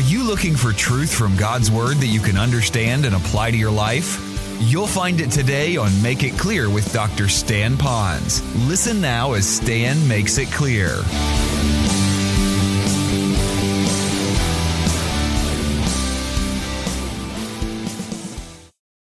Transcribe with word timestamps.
Are 0.00 0.12
you 0.12 0.24
looking 0.24 0.56
for 0.56 0.72
truth 0.72 1.12
from 1.12 1.36
God's 1.36 1.70
Word 1.70 1.98
that 1.98 2.06
you 2.06 2.20
can 2.20 2.38
understand 2.38 3.04
and 3.04 3.14
apply 3.14 3.50
to 3.50 3.56
your 3.58 3.70
life? 3.70 4.18
You'll 4.58 4.86
find 4.86 5.20
it 5.20 5.30
today 5.30 5.76
on 5.76 5.90
Make 6.00 6.22
It 6.22 6.38
Clear 6.38 6.70
with 6.70 6.90
Dr. 6.90 7.28
Stan 7.28 7.76
Ponz. 7.76 8.40
Listen 8.66 9.02
now 9.02 9.34
as 9.34 9.46
Stan 9.46 10.08
makes 10.08 10.38
it 10.38 10.50
clear. 10.50 10.86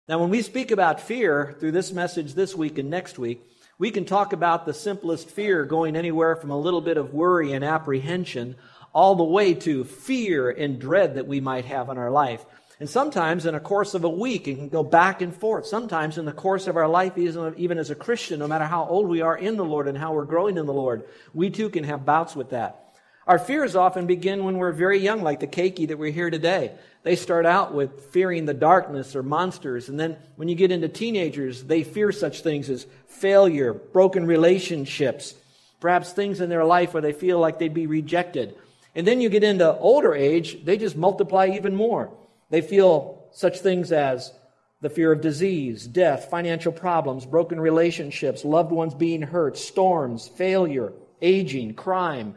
Now, 0.08 0.20
when 0.20 0.30
we 0.30 0.42
speak 0.42 0.72
about 0.72 1.02
fear 1.02 1.54
through 1.60 1.74
this 1.74 1.92
message 1.92 2.34
this 2.34 2.56
week 2.56 2.78
and 2.78 2.90
next 2.90 3.20
week, 3.20 3.46
we 3.78 3.92
can 3.92 4.06
talk 4.06 4.32
about 4.32 4.66
the 4.66 4.74
simplest 4.74 5.30
fear 5.30 5.66
going 5.66 5.98
anywhere 5.98 6.38
from 6.38 6.50
a 6.50 6.58
little 6.58 6.82
bit 6.82 6.96
of 6.96 7.14
worry 7.14 7.52
and 7.52 7.66
apprehension 7.66 8.56
all 8.98 9.14
the 9.14 9.24
way 9.24 9.54
to 9.54 9.84
fear 9.84 10.50
and 10.50 10.80
dread 10.80 11.14
that 11.16 11.28
we 11.28 11.40
might 11.40 11.66
have 11.66 11.88
in 11.90 12.00
our 12.00 12.10
life. 12.10 12.44
And 12.80 12.90
sometimes 12.90 13.46
in 13.46 13.54
a 13.54 13.60
course 13.60 13.94
of 13.94 14.04
a 14.04 14.10
week, 14.10 14.48
it 14.48 14.56
can 14.56 14.70
go 14.70 14.82
back 14.82 15.22
and 15.22 15.36
forth. 15.36 15.68
Sometimes 15.68 16.18
in 16.18 16.26
the 16.26 16.32
course 16.32 16.66
of 16.66 16.76
our 16.76 16.88
life, 16.88 17.16
even 17.16 17.78
as 17.78 17.92
a 17.92 17.96
Christian, 17.96 18.40
no 18.40 18.48
matter 18.48 18.66
how 18.66 18.88
old 18.88 19.08
we 19.08 19.22
are 19.22 19.38
in 19.38 19.56
the 19.56 19.64
Lord 19.64 19.88
and 19.88 19.96
how 19.96 20.14
we're 20.14 20.26
growing 20.26 20.58
in 20.58 20.66
the 20.66 20.74
Lord, 20.74 21.04
we 21.32 21.52
too 21.52 21.70
can 21.70 21.84
have 21.84 22.08
bouts 22.08 22.36
with 22.36 22.50
that. 22.50 22.86
Our 23.28 23.38
fears 23.38 23.76
often 23.76 24.08
begin 24.08 24.44
when 24.44 24.58
we're 24.58 24.72
very 24.72 24.98
young, 24.98 25.22
like 25.22 25.42
the 25.42 25.48
keiki 25.48 25.88
that 25.90 26.00
we're 26.00 26.12
here 26.12 26.32
today. 26.32 26.72
They 27.04 27.16
start 27.16 27.46
out 27.46 27.76
with 27.76 28.06
fearing 28.12 28.46
the 28.46 28.56
darkness 28.56 29.16
or 29.16 29.22
monsters. 29.22 29.90
And 29.90 30.00
then 30.00 30.18
when 30.38 30.48
you 30.48 30.56
get 30.56 30.72
into 30.72 30.90
teenagers, 30.90 31.64
they 31.64 31.84
fear 31.84 32.12
such 32.12 32.42
things 32.42 32.68
as 32.68 32.88
failure, 33.06 33.76
broken 33.76 34.26
relationships, 34.26 35.36
perhaps 35.80 36.14
things 36.14 36.42
in 36.42 36.50
their 36.50 36.66
life 36.66 36.96
where 36.96 37.02
they 37.02 37.14
feel 37.14 37.38
like 37.38 37.60
they'd 37.60 37.76
be 37.76 37.86
rejected. 37.86 38.56
And 38.98 39.06
then 39.06 39.22
you 39.22 39.30
get 39.30 39.44
into 39.44 39.78
older 39.78 40.16
age, 40.16 40.66
they 40.66 40.76
just 40.76 40.98
multiply 40.98 41.52
even 41.54 41.76
more. 41.76 42.12
They 42.50 42.62
feel 42.62 43.28
such 43.32 43.60
things 43.60 43.92
as 43.92 44.34
the 44.82 44.90
fear 44.90 45.12
of 45.12 45.22
disease, 45.22 45.86
death, 45.86 46.32
financial 46.32 46.72
problems, 46.72 47.24
broken 47.24 47.60
relationships, 47.60 48.44
loved 48.44 48.72
ones 48.72 48.96
being 48.96 49.22
hurt, 49.22 49.56
storms, 49.56 50.28
failure, 50.28 50.94
aging, 51.22 51.76
crime, 51.76 52.36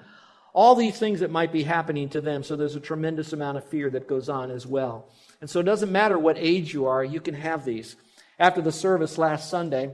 all 0.52 0.75
these 0.75 0.98
things 0.98 1.20
that 1.20 1.30
might 1.30 1.50
be 1.50 1.62
happening 1.62 2.11
to 2.11 2.20
them. 2.20 2.42
So 2.42 2.56
there's 2.56 2.77
a 2.77 2.80
tremendous 2.80 3.33
amount 3.33 3.56
of 3.56 3.64
fear 3.64 3.89
that 3.89 4.06
goes 4.06 4.28
on 4.28 4.50
as 4.50 4.67
well. 4.67 5.08
And 5.41 5.48
so 5.48 5.61
it 5.61 5.64
doesn't 5.64 5.91
matter 5.91 6.19
what 6.19 6.36
age 6.39 6.74
you 6.74 6.86
are, 6.86 7.02
you 7.02 7.20
can 7.22 7.34
have 7.34 7.64
these. 7.64 7.97
After 8.39 8.61
the 8.61 8.72
service 8.72 9.17
last 9.17 9.48
Sunday, 9.48 9.92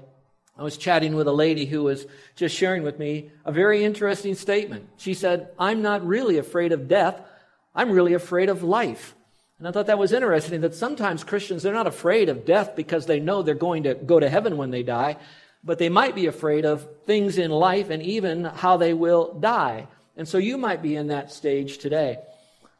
I 0.59 0.63
was 0.63 0.79
chatting 0.79 1.15
with 1.15 1.27
a 1.29 1.33
lady 1.33 1.67
who 1.67 1.83
was 1.83 2.07
just 2.35 2.57
sharing 2.57 2.83
with 2.83 2.99
me 2.99 3.31
a 3.45 3.53
very 3.53 3.85
interesting 3.85 4.35
statement. 4.35 4.89
She 4.97 5.13
said, 5.13 5.51
I'm 5.59 5.83
not 5.83 6.07
really 6.07 6.39
afraid 6.39 6.73
of 6.73 6.89
death. 6.89 7.21
I'm 7.75 7.91
really 7.91 8.15
afraid 8.15 8.49
of 8.49 8.63
life. 8.63 9.15
And 9.59 9.69
I 9.69 9.71
thought 9.71 9.87
that 9.87 9.99
was 9.99 10.13
interesting 10.13 10.63
that 10.63 10.75
sometimes 10.75 11.25
Christians, 11.25 11.63
they're 11.63 11.75
not 11.75 11.87
afraid 11.87 12.29
of 12.29 12.47
death 12.47 12.75
because 12.75 13.07
they 13.07 13.21
know 13.21 13.43
they're 13.43 13.55
going 13.55 13.83
to 13.85 13.95
go 13.95 14.19
to 14.19 14.31
heaven 14.31 14.57
when 14.57 14.71
they 14.71 14.83
die, 14.83 15.17
but 15.63 15.79
they 15.79 15.89
might 15.89 16.15
be 16.15 16.27
afraid 16.27 16.65
of 16.65 16.87
things 17.05 17.37
in 17.39 17.51
life 17.51 17.91
and 17.91 18.03
even 18.03 18.45
how 18.45 18.77
they 18.77 18.95
will 18.95 19.35
die. 19.35 19.89
And 20.17 20.27
so 20.27 20.39
you 20.39 20.57
might 20.57 20.83
be 20.83 20.97
in 20.97 21.09
that 21.09 21.33
stage 21.33 21.79
today 21.79 22.19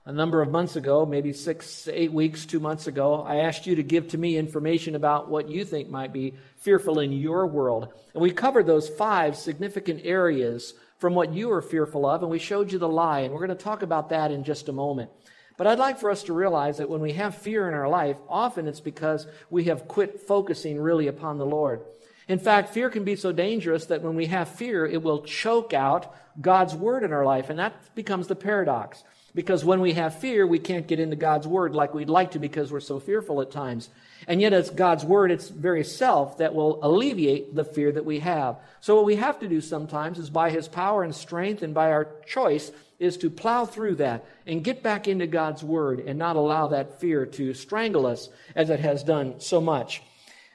a 0.07 0.13
number 0.13 0.41
of 0.41 0.53
months 0.53 0.77
ago, 0.77 1.05
maybe 1.05 1.33
six, 1.33 1.89
eight 1.89 2.13
weeks, 2.13 2.47
two 2.47 2.61
months 2.61 2.87
ago, 2.87 3.23
I 3.23 3.39
asked 3.39 3.67
you 3.67 3.75
to 3.75 3.83
give 3.83 4.09
to 4.09 4.19
me 4.19 4.37
information 4.37 4.95
about 4.95 5.29
what 5.29 5.51
you 5.51 5.65
think 5.65 5.91
might 5.91 6.13
be 6.13 6.35
fearful 6.59 7.01
in 7.01 7.13
your 7.13 7.49
world. 7.49 7.93
And 8.15 8.23
we 8.23 8.31
covered 8.31 8.67
those 8.67 8.89
five 8.89 9.37
significant 9.37 10.03
areas 10.05 10.75
from 10.99 11.17
what 11.17 11.33
you 11.33 11.51
are 11.51 11.61
fearful 11.61 12.07
of, 12.07 12.23
and 12.23 12.31
we 12.31 12.39
showed 12.39 12.71
you 12.71 12.79
the 12.79 12.89
lie. 12.89 13.21
And 13.21 13.35
we're 13.35 13.45
going 13.45 13.59
to 13.59 13.65
talk 13.65 13.83
about 13.83 14.11
that 14.11 14.31
in 14.31 14.45
just 14.45 14.69
a 14.69 14.73
moment. 14.73 15.11
But 15.57 15.67
I'd 15.67 15.81
like 15.81 15.99
for 15.99 16.11
us 16.13 16.23
to 16.25 16.33
realize 16.33 16.79
that 16.79 16.89
when 16.89 17.01
we 17.01 17.15
have 17.15 17.35
fear 17.35 17.67
in 17.67 17.75
our 17.75 17.89
life, 17.89 18.17
often 18.29 18.69
it's 18.69 18.81
because 18.81 19.27
we 19.51 19.65
have 19.65 19.89
quit 19.89 20.21
focusing 20.21 20.79
really 20.79 21.09
upon 21.09 21.39
the 21.39 21.47
Lord. 21.47 21.81
In 22.29 22.39
fact, 22.39 22.73
fear 22.73 22.91
can 22.91 23.03
be 23.03 23.17
so 23.17 23.33
dangerous 23.33 23.87
that 23.87 24.03
when 24.03 24.15
we 24.15 24.27
have 24.27 24.49
fear, 24.49 24.87
it 24.87 25.03
will 25.03 25.23
choke 25.23 25.75
out 25.75 26.15
God's 26.41 26.77
word 26.77 27.03
in 27.03 27.13
our 27.13 27.25
life. 27.25 27.51
And 27.51 27.59
that 27.59 27.95
becomes 27.97 28.29
the 28.29 28.37
paradox. 28.37 29.03
Because 29.37 29.67
when 29.67 29.83
we 29.83 29.93
have 29.93 30.19
fear, 30.19 30.47
we 30.47 30.59
can't 30.59 30.87
get 30.87 30.99
into 30.99 31.15
God's 31.15 31.47
Word 31.47 31.75
like 31.75 31.93
we'd 31.93 32.09
like 32.09 32.31
to 32.31 32.39
because 32.39 32.73
we're 32.73 32.81
so 32.81 32.99
fearful 32.99 33.43
at 33.43 33.51
times. 33.51 33.91
And 34.27 34.41
yet 34.41 34.55
it's 34.55 34.71
God's 34.71 35.05
Word, 35.05 35.31
its 35.31 35.51
very 35.51 35.85
self, 35.85 36.39
that 36.39 36.55
will 36.55 36.81
alleviate 36.83 37.55
the 37.55 37.63
fear 37.63 37.93
that 37.93 38.07
we 38.07 38.21
have. 38.21 38.57
So 38.81 38.97
what 38.97 39.05
we 39.05 39.17
have 39.17 39.39
to 39.41 39.47
do 39.47 39.61
sometimes 39.61 40.19
is 40.19 40.31
by 40.31 40.49
His 40.49 40.69
power 40.69 41.03
and 41.03 41.15
strength 41.15 41.63
and 41.63 41.75
by 41.75 41.93
our 41.93 42.09
choice 42.27 42.73
is 42.99 43.19
to 43.19 43.29
plow 43.29 43.67
through 43.67 43.97
that 43.97 44.25
and 44.47 44.65
get 44.65 44.83
back 44.83 45.07
into 45.07 45.27
God's 45.27 45.63
Word 45.63 46.01
and 46.01 46.19
not 46.19 46.37
allow 46.37 46.69
that 46.69 46.99
fear 46.99 47.27
to 47.27 47.53
strangle 47.53 48.07
us 48.07 48.31
as 48.55 48.71
it 48.71 48.81
has 48.81 49.05
done 49.05 49.39
so 49.39 49.61
much. 49.61 50.03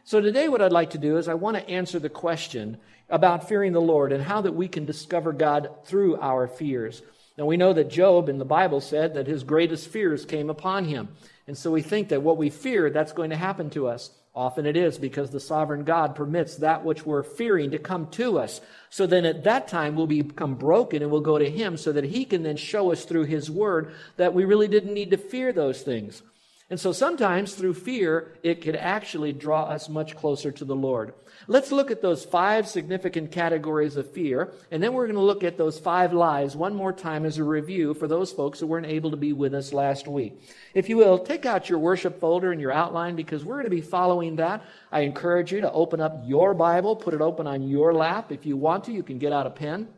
So 0.06 0.22
today 0.22 0.50
what 0.50 0.60
I'd 0.60 0.72
like 0.72 0.90
to 0.92 0.98
do 0.98 1.18
is 1.18 1.28
I 1.28 1.36
want 1.36 1.56
to 1.56 1.70
answer 1.70 2.00
the 2.00 2.10
question 2.10 2.78
about 3.12 3.48
fearing 3.48 3.74
the 3.74 3.80
Lord 3.80 4.12
and 4.12 4.24
how 4.24 4.42
that 4.42 4.56
we 4.56 4.68
can 4.68 4.86
discover 4.86 5.34
God 5.34 5.70
through 5.86 6.18
our 6.20 6.48
fears. 6.48 7.04
Now 7.38 7.46
we 7.46 7.58
know 7.58 7.74
that 7.74 7.90
Job 7.90 8.30
in 8.30 8.38
the 8.38 8.46
Bible 8.46 8.82
said 8.82 9.14
that 9.14 9.28
his 9.28 9.44
greatest 9.44 9.88
fears 9.88 10.26
came 10.26 10.50
upon 10.50 10.86
him. 10.86 11.10
And 11.48 11.58
so 11.58 11.72
we 11.72 11.82
think 11.82 12.10
that 12.10 12.22
what 12.22 12.38
we 12.38 12.50
fear, 12.50 12.90
that's 12.90 13.14
going 13.14 13.30
to 13.30 13.36
happen 13.36 13.70
to 13.72 13.88
us. 13.88 14.12
Often 14.34 14.66
it 14.66 14.78
is 14.78 14.98
because 14.98 15.30
the 15.30 15.42
sovereign 15.42 15.84
God 15.84 16.16
permits 16.16 16.58
that 16.58 16.86
which 16.86 17.06
we're 17.06 17.24
fearing 17.24 17.72
to 17.72 17.78
come 17.78 18.08
to 18.12 18.40
us. 18.40 18.62
So 18.90 19.06
then 19.06 19.26
at 19.26 19.44
that 19.44 19.68
time 19.68 19.96
we'll 19.96 20.08
become 20.08 20.56
broken 20.56 21.02
and 21.02 21.12
we'll 21.12 21.20
go 21.20 21.38
to 21.38 21.50
Him 21.50 21.76
so 21.76 21.92
that 21.92 22.06
He 22.06 22.24
can 22.24 22.44
then 22.44 22.56
show 22.56 22.92
us 22.92 23.04
through 23.04 23.26
His 23.26 23.52
Word 23.52 23.94
that 24.16 24.34
we 24.34 24.46
really 24.46 24.70
didn't 24.70 24.94
need 24.94 25.12
to 25.12 25.18
fear 25.18 25.52
those 25.52 25.82
things. 25.82 26.22
And 26.72 26.80
so 26.80 26.94
sometimes 26.94 27.54
through 27.54 27.74
fear, 27.74 28.32
it 28.44 28.62
can 28.62 28.78
actually 28.78 29.34
draw 29.34 29.64
us 29.64 29.90
much 29.90 30.16
closer 30.16 30.54
to 30.54 30.64
the 30.64 30.76
Lord. 30.76 31.14
Let's 31.48 31.70
look 31.70 31.92
at 31.92 32.02
those 32.02 32.24
five 32.24 32.66
significant 32.66 33.30
categories 33.30 33.98
of 33.98 34.10
fear, 34.10 34.54
and 34.72 34.82
then 34.82 34.94
we're 34.94 35.08
going 35.08 35.18
to 35.18 35.22
look 35.22 35.44
at 35.44 35.58
those 35.58 35.78
five 35.78 36.14
lies 36.14 36.56
one 36.56 36.74
more 36.74 36.94
time 36.94 37.26
as 37.26 37.38
a 37.38 37.44
review 37.44 37.94
for 37.94 38.08
those 38.08 38.32
folks 38.32 38.62
who 38.62 38.68
weren't 38.68 38.86
able 38.86 39.12
to 39.12 39.18
be 39.18 39.34
with 39.34 39.54
us 39.54 39.74
last 39.74 40.08
week. 40.08 40.42
If 40.74 40.88
you 40.88 40.96
will, 40.96 41.20
take 41.20 41.46
out 41.46 41.68
your 41.68 41.80
worship 41.80 42.22
folder 42.22 42.54
and 42.54 42.62
your 42.62 42.72
outline 42.72 43.18
because 43.18 43.44
we're 43.44 43.56
going 43.56 43.66
to 43.66 43.70
be 43.70 43.82
following 43.82 44.38
that. 44.38 44.64
I 44.94 45.02
encourage 45.02 45.52
you 45.52 45.60
to 45.60 45.72
open 45.74 46.00
up 46.00 46.22
your 46.24 46.54
Bible, 46.54 46.96
put 46.96 47.14
it 47.14 47.20
open 47.20 47.48
on 47.48 47.68
your 47.68 47.94
lap. 47.94 48.32
If 48.32 48.46
you 48.46 48.56
want 48.56 48.86
to, 48.86 48.94
you 48.94 49.04
can 49.04 49.18
get 49.18 49.34
out 49.34 49.46
a 49.46 49.50
pen. 49.50 49.90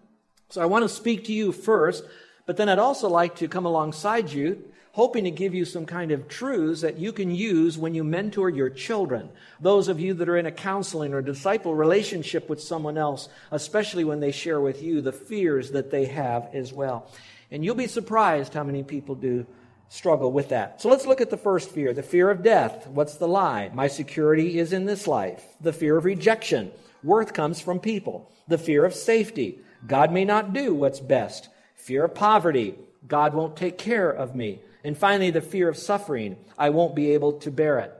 So 0.49 0.59
I 0.59 0.65
want 0.65 0.83
to 0.83 0.89
speak 0.89 1.25
to 1.25 1.33
you 1.33 1.51
first, 1.51 2.03
but 2.45 2.57
then 2.57 2.69
I'd 2.69 2.79
also 2.79 3.09
like 3.09 3.35
to 3.37 3.47
come 3.47 3.65
alongside 3.65 4.31
you 4.31 4.63
hoping 4.93 5.23
to 5.23 5.31
give 5.31 5.55
you 5.55 5.65
some 5.65 5.87
kind 5.87 6.11
of 6.11 6.27
truths 6.27 6.81
that 6.81 6.99
you 6.99 7.11
can 7.11 7.33
use 7.33 7.79
when 7.79 7.95
you 7.95 8.03
mentor 8.03 8.47
your 8.47 8.69
children. 8.69 9.27
Those 9.59 9.87
of 9.87 9.99
you 9.99 10.13
that 10.13 10.29
are 10.29 10.37
in 10.37 10.45
a 10.45 10.51
counseling 10.51 11.15
or 11.15 11.21
disciple 11.23 11.73
relationship 11.73 12.47
with 12.47 12.61
someone 12.61 12.95
else, 12.95 13.27
especially 13.51 14.03
when 14.03 14.19
they 14.19 14.31
share 14.31 14.61
with 14.61 14.83
you 14.83 15.01
the 15.01 15.11
fears 15.11 15.71
that 15.71 15.89
they 15.89 16.05
have 16.05 16.47
as 16.53 16.71
well. 16.71 17.11
And 17.49 17.65
you'll 17.65 17.73
be 17.73 17.87
surprised 17.87 18.53
how 18.53 18.63
many 18.63 18.83
people 18.83 19.15
do 19.15 19.47
struggle 19.89 20.31
with 20.31 20.49
that. 20.49 20.79
So 20.79 20.89
let's 20.89 21.07
look 21.07 21.21
at 21.21 21.31
the 21.31 21.37
first 21.37 21.71
fear 21.71 21.91
the 21.91 22.03
fear 22.03 22.29
of 22.29 22.43
death. 22.43 22.85
What's 22.87 23.15
the 23.15 23.27
lie? 23.27 23.71
My 23.73 23.87
security 23.87 24.59
is 24.59 24.73
in 24.73 24.85
this 24.85 25.07
life. 25.07 25.43
The 25.59 25.73
fear 25.73 25.97
of 25.97 26.05
rejection. 26.05 26.71
Worth 27.03 27.33
comes 27.33 27.59
from 27.59 27.79
people. 27.79 28.31
The 28.47 28.59
fear 28.59 28.85
of 28.85 28.93
safety. 28.93 29.59
God 29.87 30.11
may 30.11 30.23
not 30.23 30.53
do 30.53 30.75
what's 30.75 30.99
best. 30.99 31.49
Fear 31.83 32.05
of 32.05 32.15
poverty. 32.15 32.75
God 33.05 33.33
won't 33.33 33.57
take 33.57 33.77
care 33.77 34.09
of 34.09 34.33
me. 34.33 34.61
And 34.85 34.97
finally, 34.97 35.31
the 35.31 35.41
fear 35.41 35.67
of 35.67 35.77
suffering. 35.77 36.37
I 36.57 36.69
won't 36.69 36.95
be 36.95 37.11
able 37.11 37.33
to 37.39 37.51
bear 37.51 37.79
it. 37.79 37.93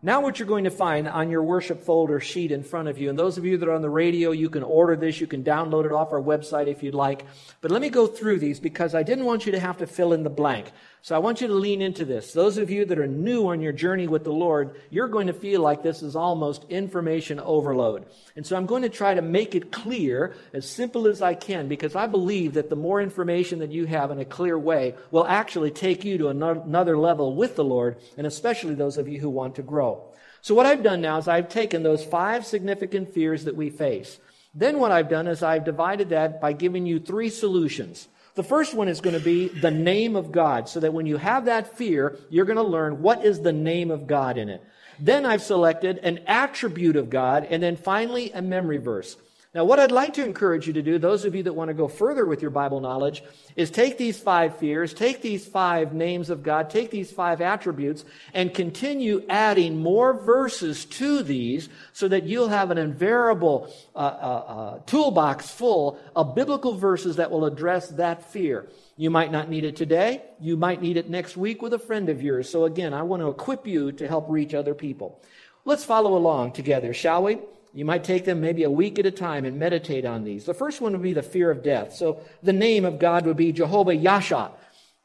Now, 0.00 0.22
what 0.22 0.38
you're 0.38 0.48
going 0.48 0.64
to 0.64 0.70
find 0.70 1.06
on 1.06 1.28
your 1.28 1.42
worship 1.42 1.82
folder 1.82 2.20
sheet 2.20 2.52
in 2.52 2.62
front 2.62 2.88
of 2.88 2.96
you, 2.96 3.10
and 3.10 3.18
those 3.18 3.36
of 3.36 3.44
you 3.44 3.58
that 3.58 3.68
are 3.68 3.74
on 3.74 3.82
the 3.82 3.90
radio, 3.90 4.30
you 4.30 4.48
can 4.48 4.62
order 4.62 4.96
this, 4.96 5.20
you 5.20 5.26
can 5.26 5.44
download 5.44 5.84
it 5.84 5.92
off 5.92 6.12
our 6.12 6.22
website 6.22 6.68
if 6.68 6.82
you'd 6.82 6.94
like. 6.94 7.26
But 7.60 7.70
let 7.70 7.82
me 7.82 7.90
go 7.90 8.06
through 8.06 8.38
these 8.38 8.60
because 8.60 8.94
I 8.94 9.02
didn't 9.02 9.26
want 9.26 9.44
you 9.44 9.52
to 9.52 9.60
have 9.60 9.76
to 9.78 9.86
fill 9.86 10.14
in 10.14 10.22
the 10.22 10.30
blank. 10.30 10.70
So 11.00 11.14
I 11.14 11.20
want 11.20 11.40
you 11.40 11.46
to 11.46 11.54
lean 11.54 11.80
into 11.80 12.04
this. 12.04 12.32
Those 12.32 12.58
of 12.58 12.70
you 12.70 12.84
that 12.84 12.98
are 12.98 13.06
new 13.06 13.48
on 13.48 13.60
your 13.60 13.72
journey 13.72 14.08
with 14.08 14.24
the 14.24 14.32
Lord, 14.32 14.78
you're 14.90 15.08
going 15.08 15.28
to 15.28 15.32
feel 15.32 15.60
like 15.60 15.82
this 15.82 16.02
is 16.02 16.16
almost 16.16 16.66
information 16.68 17.38
overload. 17.40 18.06
And 18.34 18.44
so 18.44 18.56
I'm 18.56 18.66
going 18.66 18.82
to 18.82 18.88
try 18.88 19.14
to 19.14 19.22
make 19.22 19.54
it 19.54 19.70
clear, 19.70 20.34
as 20.52 20.68
simple 20.68 21.06
as 21.06 21.22
I 21.22 21.34
can, 21.34 21.68
because 21.68 21.94
I 21.94 22.08
believe 22.08 22.54
that 22.54 22.68
the 22.68 22.76
more 22.76 23.00
information 23.00 23.60
that 23.60 23.70
you 23.70 23.86
have 23.86 24.10
in 24.10 24.18
a 24.18 24.24
clear 24.24 24.58
way 24.58 24.96
will 25.10 25.26
actually 25.26 25.70
take 25.70 26.04
you 26.04 26.18
to 26.18 26.28
another 26.28 26.98
level 26.98 27.34
with 27.34 27.54
the 27.54 27.64
Lord, 27.64 27.96
and 28.16 28.26
especially 28.26 28.74
those 28.74 28.98
of 28.98 29.08
you 29.08 29.20
who 29.20 29.30
want 29.30 29.54
to 29.54 29.62
grow. 29.62 30.02
So 30.42 30.54
what 30.54 30.66
I've 30.66 30.82
done 30.82 31.00
now 31.00 31.18
is 31.18 31.28
I've 31.28 31.48
taken 31.48 31.82
those 31.82 32.04
five 32.04 32.44
significant 32.44 33.14
fears 33.14 33.44
that 33.44 33.56
we 33.56 33.70
face. 33.70 34.18
Then 34.54 34.78
what 34.78 34.92
I've 34.92 35.08
done 35.08 35.28
is 35.28 35.42
I've 35.42 35.64
divided 35.64 36.08
that 36.08 36.40
by 36.40 36.52
giving 36.52 36.86
you 36.86 36.98
three 36.98 37.30
solutions. 37.30 38.08
The 38.38 38.44
first 38.44 38.72
one 38.72 38.86
is 38.86 39.00
going 39.00 39.18
to 39.18 39.24
be 39.24 39.48
the 39.48 39.72
name 39.72 40.14
of 40.14 40.30
God, 40.30 40.68
so 40.68 40.78
that 40.78 40.94
when 40.94 41.06
you 41.06 41.16
have 41.16 41.46
that 41.46 41.76
fear, 41.76 42.16
you're 42.30 42.44
going 42.44 42.54
to 42.54 42.62
learn 42.62 43.02
what 43.02 43.24
is 43.24 43.40
the 43.40 43.52
name 43.52 43.90
of 43.90 44.06
God 44.06 44.38
in 44.38 44.48
it. 44.48 44.62
Then 45.00 45.26
I've 45.26 45.42
selected 45.42 45.98
an 45.98 46.20
attribute 46.28 46.94
of 46.94 47.10
God, 47.10 47.48
and 47.50 47.60
then 47.60 47.74
finally 47.74 48.30
a 48.30 48.40
memory 48.40 48.76
verse. 48.76 49.16
Now, 49.54 49.64
what 49.64 49.80
I'd 49.80 49.90
like 49.90 50.12
to 50.14 50.24
encourage 50.24 50.66
you 50.66 50.74
to 50.74 50.82
do, 50.82 50.98
those 50.98 51.24
of 51.24 51.34
you 51.34 51.42
that 51.44 51.54
want 51.54 51.68
to 51.68 51.74
go 51.74 51.88
further 51.88 52.26
with 52.26 52.42
your 52.42 52.50
Bible 52.50 52.80
knowledge, 52.80 53.22
is 53.56 53.70
take 53.70 53.96
these 53.96 54.18
five 54.18 54.58
fears, 54.58 54.92
take 54.92 55.22
these 55.22 55.46
five 55.46 55.94
names 55.94 56.28
of 56.28 56.42
God, 56.42 56.68
take 56.68 56.90
these 56.90 57.10
five 57.10 57.40
attributes, 57.40 58.04
and 58.34 58.52
continue 58.52 59.24
adding 59.30 59.78
more 59.78 60.12
verses 60.12 60.84
to 60.84 61.22
these 61.22 61.70
so 61.94 62.08
that 62.08 62.24
you'll 62.24 62.48
have 62.48 62.70
an 62.70 62.76
invariable 62.76 63.72
uh, 63.94 63.98
uh, 63.98 64.00
uh, 64.02 64.78
toolbox 64.84 65.50
full 65.50 65.98
of 66.14 66.34
biblical 66.34 66.74
verses 66.74 67.16
that 67.16 67.30
will 67.30 67.46
address 67.46 67.88
that 67.88 68.30
fear. 68.30 68.68
You 68.98 69.08
might 69.08 69.32
not 69.32 69.48
need 69.48 69.64
it 69.64 69.76
today. 69.76 70.24
You 70.38 70.58
might 70.58 70.82
need 70.82 70.98
it 70.98 71.08
next 71.08 71.38
week 71.38 71.62
with 71.62 71.72
a 71.72 71.78
friend 71.78 72.10
of 72.10 72.22
yours. 72.22 72.50
So, 72.50 72.66
again, 72.66 72.92
I 72.92 73.00
want 73.00 73.22
to 73.22 73.28
equip 73.28 73.66
you 73.66 73.92
to 73.92 74.06
help 74.06 74.26
reach 74.28 74.52
other 74.52 74.74
people. 74.74 75.22
Let's 75.64 75.84
follow 75.84 76.18
along 76.18 76.52
together, 76.52 76.92
shall 76.92 77.22
we? 77.22 77.38
You 77.78 77.84
might 77.84 78.02
take 78.02 78.24
them 78.24 78.40
maybe 78.40 78.64
a 78.64 78.70
week 78.70 78.98
at 78.98 79.06
a 79.06 79.12
time 79.12 79.44
and 79.44 79.56
meditate 79.56 80.04
on 80.04 80.24
these. 80.24 80.44
The 80.44 80.52
first 80.52 80.80
one 80.80 80.90
would 80.94 81.02
be 81.02 81.12
the 81.12 81.22
fear 81.22 81.48
of 81.48 81.62
death. 81.62 81.94
So 81.94 82.22
the 82.42 82.52
name 82.52 82.84
of 82.84 82.98
God 82.98 83.24
would 83.24 83.36
be 83.36 83.52
Jehovah 83.52 83.94
Yasha. 83.94 84.50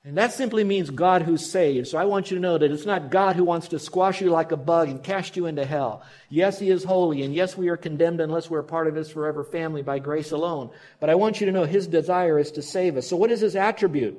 And 0.03 0.17
that 0.17 0.33
simply 0.33 0.63
means 0.63 0.89
God 0.89 1.21
who 1.21 1.37
saves. 1.37 1.91
So 1.91 1.99
I 1.99 2.05
want 2.05 2.31
you 2.31 2.37
to 2.37 2.41
know 2.41 2.57
that 2.57 2.71
it's 2.71 2.87
not 2.87 3.11
God 3.11 3.35
who 3.35 3.43
wants 3.43 3.67
to 3.67 3.77
squash 3.77 4.21
you 4.21 4.31
like 4.31 4.51
a 4.51 4.57
bug 4.57 4.89
and 4.89 5.03
cast 5.03 5.37
you 5.37 5.45
into 5.45 5.67
hell. 5.67 6.01
Yes, 6.29 6.57
He 6.57 6.71
is 6.71 6.83
holy, 6.83 7.21
and 7.21 7.35
yes, 7.35 7.55
we 7.55 7.69
are 7.69 7.77
condemned 7.77 8.19
unless 8.19 8.49
we're 8.49 8.63
part 8.63 8.87
of 8.87 8.95
His 8.95 9.11
forever 9.11 9.43
family 9.43 9.83
by 9.83 9.99
grace 9.99 10.31
alone. 10.31 10.71
But 10.99 11.11
I 11.11 11.15
want 11.15 11.41
you 11.41 11.45
to 11.45 11.51
know 11.51 11.65
His 11.65 11.85
desire 11.85 12.39
is 12.39 12.49
to 12.53 12.63
save 12.63 12.97
us. 12.97 13.07
So 13.07 13.15
what 13.15 13.31
is 13.31 13.41
His 13.41 13.55
attribute? 13.55 14.17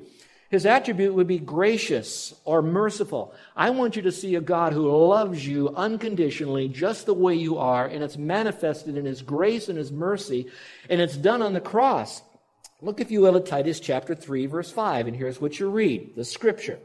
His 0.55 0.67
attribute 0.67 1.15
would 1.15 1.27
be 1.27 1.41
gracious 1.41 2.33
or 2.45 2.62
merciful. 2.62 3.35
I 3.56 3.71
want 3.71 3.97
you 3.97 4.03
to 4.03 4.12
see 4.12 4.37
a 4.37 4.41
God 4.41 4.73
who 4.73 4.89
loves 4.89 5.45
you 5.45 5.71
unconditionally, 5.71 6.69
just 6.69 7.06
the 7.06 7.12
way 7.12 7.35
you 7.35 7.59
are, 7.59 7.85
and 7.85 8.05
it's 8.05 8.17
manifested 8.17 8.97
in 8.97 9.05
His 9.05 9.21
grace 9.21 9.69
and 9.69 9.77
His 9.77 9.91
mercy, 9.91 10.47
and 10.89 11.01
it's 11.01 11.17
done 11.17 11.43
on 11.43 11.55
the 11.55 11.61
cross. 11.61 12.23
Look, 12.81 13.01
if 13.01 13.11
you 13.11 13.23
will, 13.23 13.37
at 13.37 13.47
Titus 13.47 13.81
chapter 13.81 14.15
3, 14.15 14.47
verse 14.47 14.71
5, 14.71 15.09
and 15.09 15.17
here's 15.17 15.41
what 15.41 15.59
you 15.59 15.69
read 15.69 16.15
the 16.15 16.25
scripture. 16.25 16.79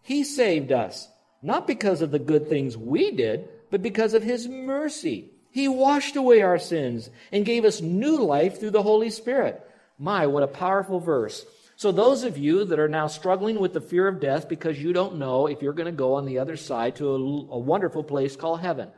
He 0.00 0.24
saved 0.24 0.72
us, 0.72 1.06
not 1.42 1.66
because 1.66 2.00
of 2.00 2.12
the 2.12 2.18
good 2.18 2.48
things 2.48 2.78
we 2.78 3.10
did, 3.10 3.46
but 3.70 3.82
because 3.82 4.14
of 4.14 4.22
His 4.22 4.48
mercy. 4.48 5.28
He 5.50 5.68
washed 5.68 6.16
away 6.16 6.40
our 6.40 6.58
sins 6.58 7.10
and 7.30 7.44
gave 7.44 7.66
us 7.66 7.82
new 7.82 8.22
life 8.22 8.58
through 8.58 8.70
the 8.70 8.82
Holy 8.82 9.10
Spirit. 9.10 9.60
My, 9.98 10.26
what 10.28 10.42
a 10.42 10.48
powerful 10.48 10.98
verse. 10.98 11.44
So, 11.82 11.90
those 11.90 12.22
of 12.22 12.38
you 12.38 12.64
that 12.66 12.78
are 12.78 12.86
now 12.86 13.08
struggling 13.08 13.58
with 13.58 13.72
the 13.72 13.80
fear 13.80 14.06
of 14.06 14.20
death 14.20 14.48
because 14.48 14.80
you 14.80 14.92
don't 14.92 15.16
know 15.16 15.48
if 15.48 15.60
you're 15.60 15.72
going 15.72 15.86
to 15.86 15.90
go 15.90 16.14
on 16.14 16.26
the 16.26 16.38
other 16.38 16.56
side 16.56 16.94
to 16.94 17.08
a, 17.08 17.14
a, 17.16 17.58
wonderful 17.58 18.04
place 18.04 18.36
called 18.36 18.60
heaven, 18.60 18.88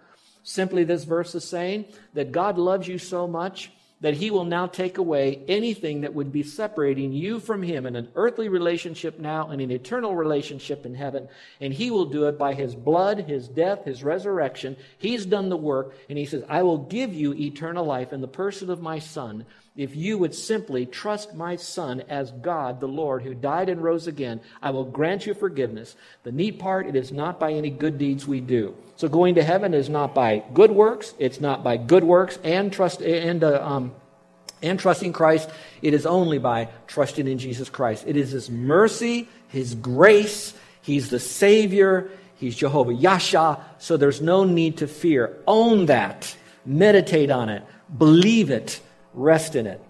simply 0.42 0.84
this 0.84 1.04
verse 1.04 1.34
is 1.34 1.48
saying 1.48 1.86
that 2.12 2.30
God 2.30 2.58
loves 2.58 2.86
you 2.86 2.98
so 2.98 3.26
much 3.26 3.72
that 4.02 4.12
He 4.12 4.30
will 4.30 4.44
now 4.44 4.66
take 4.66 4.98
away 4.98 5.42
anything 5.48 6.02
that 6.02 6.12
would 6.12 6.30
be 6.30 6.42
separating 6.42 7.14
you 7.14 7.40
from 7.40 7.62
Him 7.62 7.86
in 7.86 7.96
an 7.96 8.10
earthly 8.16 8.50
relationship 8.50 9.18
now 9.18 9.48
and 9.48 9.62
an 9.62 9.70
eternal 9.70 10.14
relationship 10.14 10.84
in 10.84 10.94
heaven. 10.94 11.26
And 11.62 11.72
He 11.72 11.90
will 11.90 12.04
do 12.04 12.26
it 12.26 12.36
by 12.36 12.52
His 12.52 12.74
blood, 12.74 13.20
His 13.20 13.48
death, 13.48 13.86
His 13.86 14.04
resurrection. 14.04 14.76
He's 14.98 15.24
done 15.24 15.48
the 15.48 15.56
work, 15.56 15.94
and 16.10 16.18
He 16.18 16.26
says, 16.26 16.44
I 16.50 16.64
will 16.64 16.76
give 16.76 17.14
you 17.14 17.32
eternal 17.32 17.86
life 17.86 18.12
in 18.12 18.20
the 18.20 18.28
person 18.28 18.68
of 18.68 18.82
my 18.82 18.98
Son 18.98 19.46
if 19.76 19.96
you 19.96 20.18
would 20.18 20.36
simply 20.36 20.86
trust 20.86 21.34
my 21.34 21.56
Son 21.56 22.04
as 22.08 22.30
God, 22.30 22.78
the 22.78 22.86
Lord, 22.86 23.22
who 23.22 23.34
died 23.34 23.68
and 23.68 23.82
rose 23.82 24.06
again, 24.06 24.40
I 24.62 24.70
will 24.70 24.84
grant 24.84 25.26
you 25.26 25.34
forgiveness. 25.34 25.96
The 26.22 26.30
neat 26.30 26.60
part, 26.60 26.86
it 26.86 26.94
is 26.94 27.10
not 27.10 27.40
by 27.40 27.52
any 27.52 27.70
good 27.70 27.98
deeds 27.98 28.24
we 28.24 28.40
do. 28.40 28.76
So 28.96 29.08
going 29.08 29.34
to 29.34 29.42
heaven 29.42 29.74
is 29.74 29.88
not 29.88 30.14
by 30.14 30.44
good 30.52 30.70
works. 30.70 31.12
It's 31.18 31.40
not 31.40 31.64
by 31.64 31.76
good 31.76 32.04
works 32.04 32.38
and 32.44 32.72
trust 32.72 33.02
and 33.02 33.42
uh, 33.42 33.60
um, 33.66 33.92
and 34.62 34.78
trusting 34.78 35.12
Christ. 35.12 35.50
It 35.82 35.92
is 35.92 36.06
only 36.06 36.38
by 36.38 36.68
trusting 36.86 37.26
in 37.26 37.38
Jesus 37.38 37.68
Christ. 37.68 38.04
It 38.06 38.16
is 38.16 38.30
His 38.30 38.48
mercy, 38.48 39.28
His 39.48 39.74
grace. 39.74 40.54
He's 40.82 41.10
the 41.10 41.18
Savior. 41.18 42.10
He's 42.36 42.54
Jehovah 42.54 42.94
Yasha. 42.94 43.58
So 43.78 43.96
there's 43.96 44.20
no 44.20 44.44
need 44.44 44.76
to 44.78 44.86
fear. 44.86 45.36
Own 45.48 45.86
that. 45.86 46.36
Meditate 46.64 47.30
on 47.32 47.48
it. 47.48 47.64
Believe 47.98 48.50
it 48.50 48.80
rest 49.14 49.56
in 49.56 49.66
it. 49.66 49.80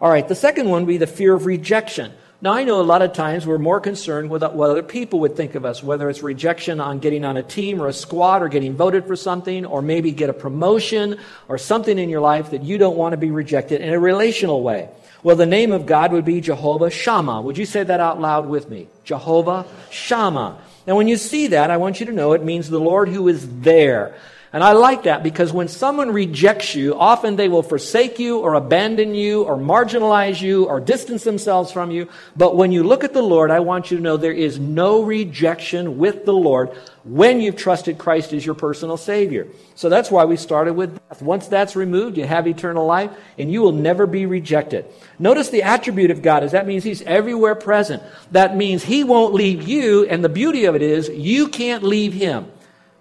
All 0.00 0.10
right, 0.10 0.26
the 0.26 0.34
second 0.34 0.68
one 0.68 0.82
would 0.82 0.88
be 0.88 0.98
the 0.98 1.06
fear 1.06 1.34
of 1.34 1.46
rejection. 1.46 2.12
Now, 2.42 2.52
I 2.52 2.64
know 2.64 2.80
a 2.80 2.82
lot 2.82 3.00
of 3.00 3.14
times 3.14 3.46
we're 3.46 3.56
more 3.56 3.80
concerned 3.80 4.28
with 4.28 4.42
what 4.42 4.68
other 4.70 4.82
people 4.82 5.20
would 5.20 5.34
think 5.34 5.54
of 5.54 5.64
us, 5.64 5.82
whether 5.82 6.10
it's 6.10 6.22
rejection 6.22 6.78
on 6.78 6.98
getting 6.98 7.24
on 7.24 7.38
a 7.38 7.42
team 7.42 7.80
or 7.80 7.88
a 7.88 7.92
squad 7.92 8.42
or 8.42 8.48
getting 8.48 8.76
voted 8.76 9.06
for 9.06 9.16
something, 9.16 9.64
or 9.64 9.80
maybe 9.80 10.12
get 10.12 10.28
a 10.28 10.34
promotion 10.34 11.18
or 11.48 11.56
something 11.56 11.98
in 11.98 12.10
your 12.10 12.20
life 12.20 12.50
that 12.50 12.62
you 12.62 12.76
don't 12.76 12.98
want 12.98 13.14
to 13.14 13.16
be 13.16 13.30
rejected 13.30 13.80
in 13.80 13.94
a 13.94 13.98
relational 13.98 14.62
way. 14.62 14.90
Well, 15.22 15.36
the 15.36 15.46
name 15.46 15.72
of 15.72 15.86
God 15.86 16.12
would 16.12 16.26
be 16.26 16.42
Jehovah 16.42 16.90
Shammah. 16.90 17.40
Would 17.40 17.56
you 17.56 17.64
say 17.64 17.82
that 17.82 17.98
out 17.98 18.20
loud 18.20 18.46
with 18.46 18.68
me? 18.68 18.88
Jehovah 19.04 19.64
Shammah. 19.90 20.58
Now, 20.86 20.96
when 20.96 21.08
you 21.08 21.16
see 21.16 21.46
that, 21.46 21.70
I 21.70 21.78
want 21.78 21.98
you 21.98 22.04
to 22.06 22.12
know 22.12 22.34
it 22.34 22.44
means 22.44 22.68
the 22.68 22.78
Lord 22.78 23.08
who 23.08 23.26
is 23.28 23.60
there. 23.60 24.14
And 24.54 24.62
I 24.62 24.70
like 24.70 25.02
that 25.02 25.24
because 25.24 25.52
when 25.52 25.66
someone 25.66 26.12
rejects 26.12 26.76
you, 26.76 26.94
often 26.96 27.34
they 27.34 27.48
will 27.48 27.64
forsake 27.64 28.20
you 28.20 28.38
or 28.38 28.54
abandon 28.54 29.12
you 29.12 29.42
or 29.42 29.56
marginalize 29.56 30.40
you 30.40 30.66
or 30.66 30.78
distance 30.78 31.24
themselves 31.24 31.72
from 31.72 31.90
you. 31.90 32.08
But 32.36 32.54
when 32.54 32.70
you 32.70 32.84
look 32.84 33.02
at 33.02 33.12
the 33.12 33.20
Lord, 33.20 33.50
I 33.50 33.58
want 33.58 33.90
you 33.90 33.96
to 33.96 34.02
know 34.04 34.16
there 34.16 34.30
is 34.30 34.60
no 34.60 35.02
rejection 35.02 35.98
with 35.98 36.24
the 36.24 36.32
Lord 36.32 36.70
when 37.02 37.40
you've 37.40 37.56
trusted 37.56 37.98
Christ 37.98 38.32
as 38.32 38.46
your 38.46 38.54
personal 38.54 38.96
Savior. 38.96 39.48
So 39.74 39.88
that's 39.88 40.08
why 40.08 40.24
we 40.24 40.36
started 40.36 40.74
with 40.74 41.00
death. 41.08 41.20
Once 41.20 41.48
that's 41.48 41.74
removed, 41.74 42.16
you 42.16 42.24
have 42.24 42.46
eternal 42.46 42.86
life 42.86 43.10
and 43.36 43.50
you 43.50 43.60
will 43.60 43.72
never 43.72 44.06
be 44.06 44.24
rejected. 44.24 44.86
Notice 45.18 45.48
the 45.50 45.64
attribute 45.64 46.12
of 46.12 46.22
God 46.22 46.44
is 46.44 46.52
that 46.52 46.68
means 46.68 46.84
He's 46.84 47.02
everywhere 47.02 47.56
present. 47.56 48.04
That 48.30 48.56
means 48.56 48.84
He 48.84 49.02
won't 49.02 49.34
leave 49.34 49.66
you, 49.66 50.06
and 50.06 50.22
the 50.22 50.28
beauty 50.28 50.66
of 50.66 50.76
it 50.76 50.82
is 50.82 51.08
you 51.08 51.48
can't 51.48 51.82
leave 51.82 52.12
Him. 52.12 52.46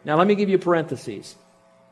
Now 0.03 0.17
let 0.17 0.25
me 0.25 0.33
give 0.33 0.49
you 0.49 0.57
parentheses. 0.57 1.35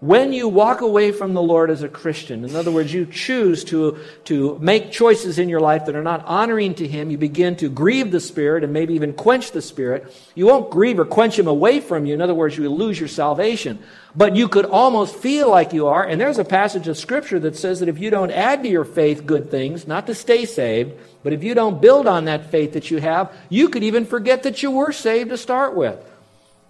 When 0.02 0.34
you 0.34 0.48
walk 0.48 0.82
away 0.82 1.12
from 1.12 1.36
the 1.36 1.44
Lord 1.44 1.70
as 1.70 1.84
a 1.84 1.88
Christian, 1.88 2.44
in 2.44 2.56
other 2.56 2.72
words, 2.72 2.92
you 2.92 3.06
choose 3.06 3.64
to, 3.66 4.00
to 4.26 4.58
make 4.58 4.92
choices 4.92 5.38
in 5.38 5.48
your 5.48 5.60
life 5.60 5.86
that 5.86 5.96
are 5.96 6.02
not 6.02 6.26
honoring 6.26 6.74
to 6.76 6.88
Him, 6.88 7.12
you 7.12 7.20
begin 7.20 7.56
to 7.58 7.70
grieve 7.70 8.10
the 8.10 8.20
Spirit 8.20 8.64
and 8.64 8.74
maybe 8.74 8.96
even 8.96 9.14
quench 9.14 9.52
the 9.52 9.62
Spirit. 9.62 10.12
You 10.34 10.48
won't 10.48 10.72
grieve 10.72 10.98
or 10.98 11.06
quench 11.06 11.38
Him 11.38 11.46
away 11.46 11.82
from 11.82 12.08
you. 12.08 12.16
In 12.16 12.22
other 12.22 12.34
words, 12.34 12.58
you 12.58 12.68
lose 12.68 13.00
your 13.00 13.10
salvation. 13.10 13.78
But 14.16 14.36
you 14.36 14.48
could 14.48 14.66
almost 14.66 15.16
feel 15.16 15.52
like 15.52 15.72
you 15.72 15.86
are. 15.86 16.04
And 16.04 16.20
there's 16.20 16.40
a 16.40 16.46
passage 16.46 16.88
of 16.88 16.98
Scripture 16.98 17.40
that 17.40 17.56
says 17.56 17.80
that 17.80 17.88
if 17.88 18.00
you 18.00 18.10
don't 18.10 18.32
add 18.32 18.64
to 18.64 18.70
your 18.70 18.86
faith 18.86 19.28
good 19.28 19.52
things, 19.52 19.86
not 19.86 20.08
to 20.08 20.16
stay 20.16 20.46
saved, 20.46 20.94
but 21.22 21.32
if 21.32 21.44
you 21.44 21.54
don't 21.54 21.80
build 21.80 22.08
on 22.08 22.26
that 22.26 22.50
faith 22.50 22.74
that 22.74 22.90
you 22.90 22.98
have, 22.98 23.32
you 23.50 23.70
could 23.70 23.84
even 23.84 24.08
forget 24.08 24.42
that 24.44 24.64
you 24.64 24.72
were 24.72 24.94
saved 24.94 25.30
to 25.30 25.38
start 25.38 25.76
with. 25.76 26.04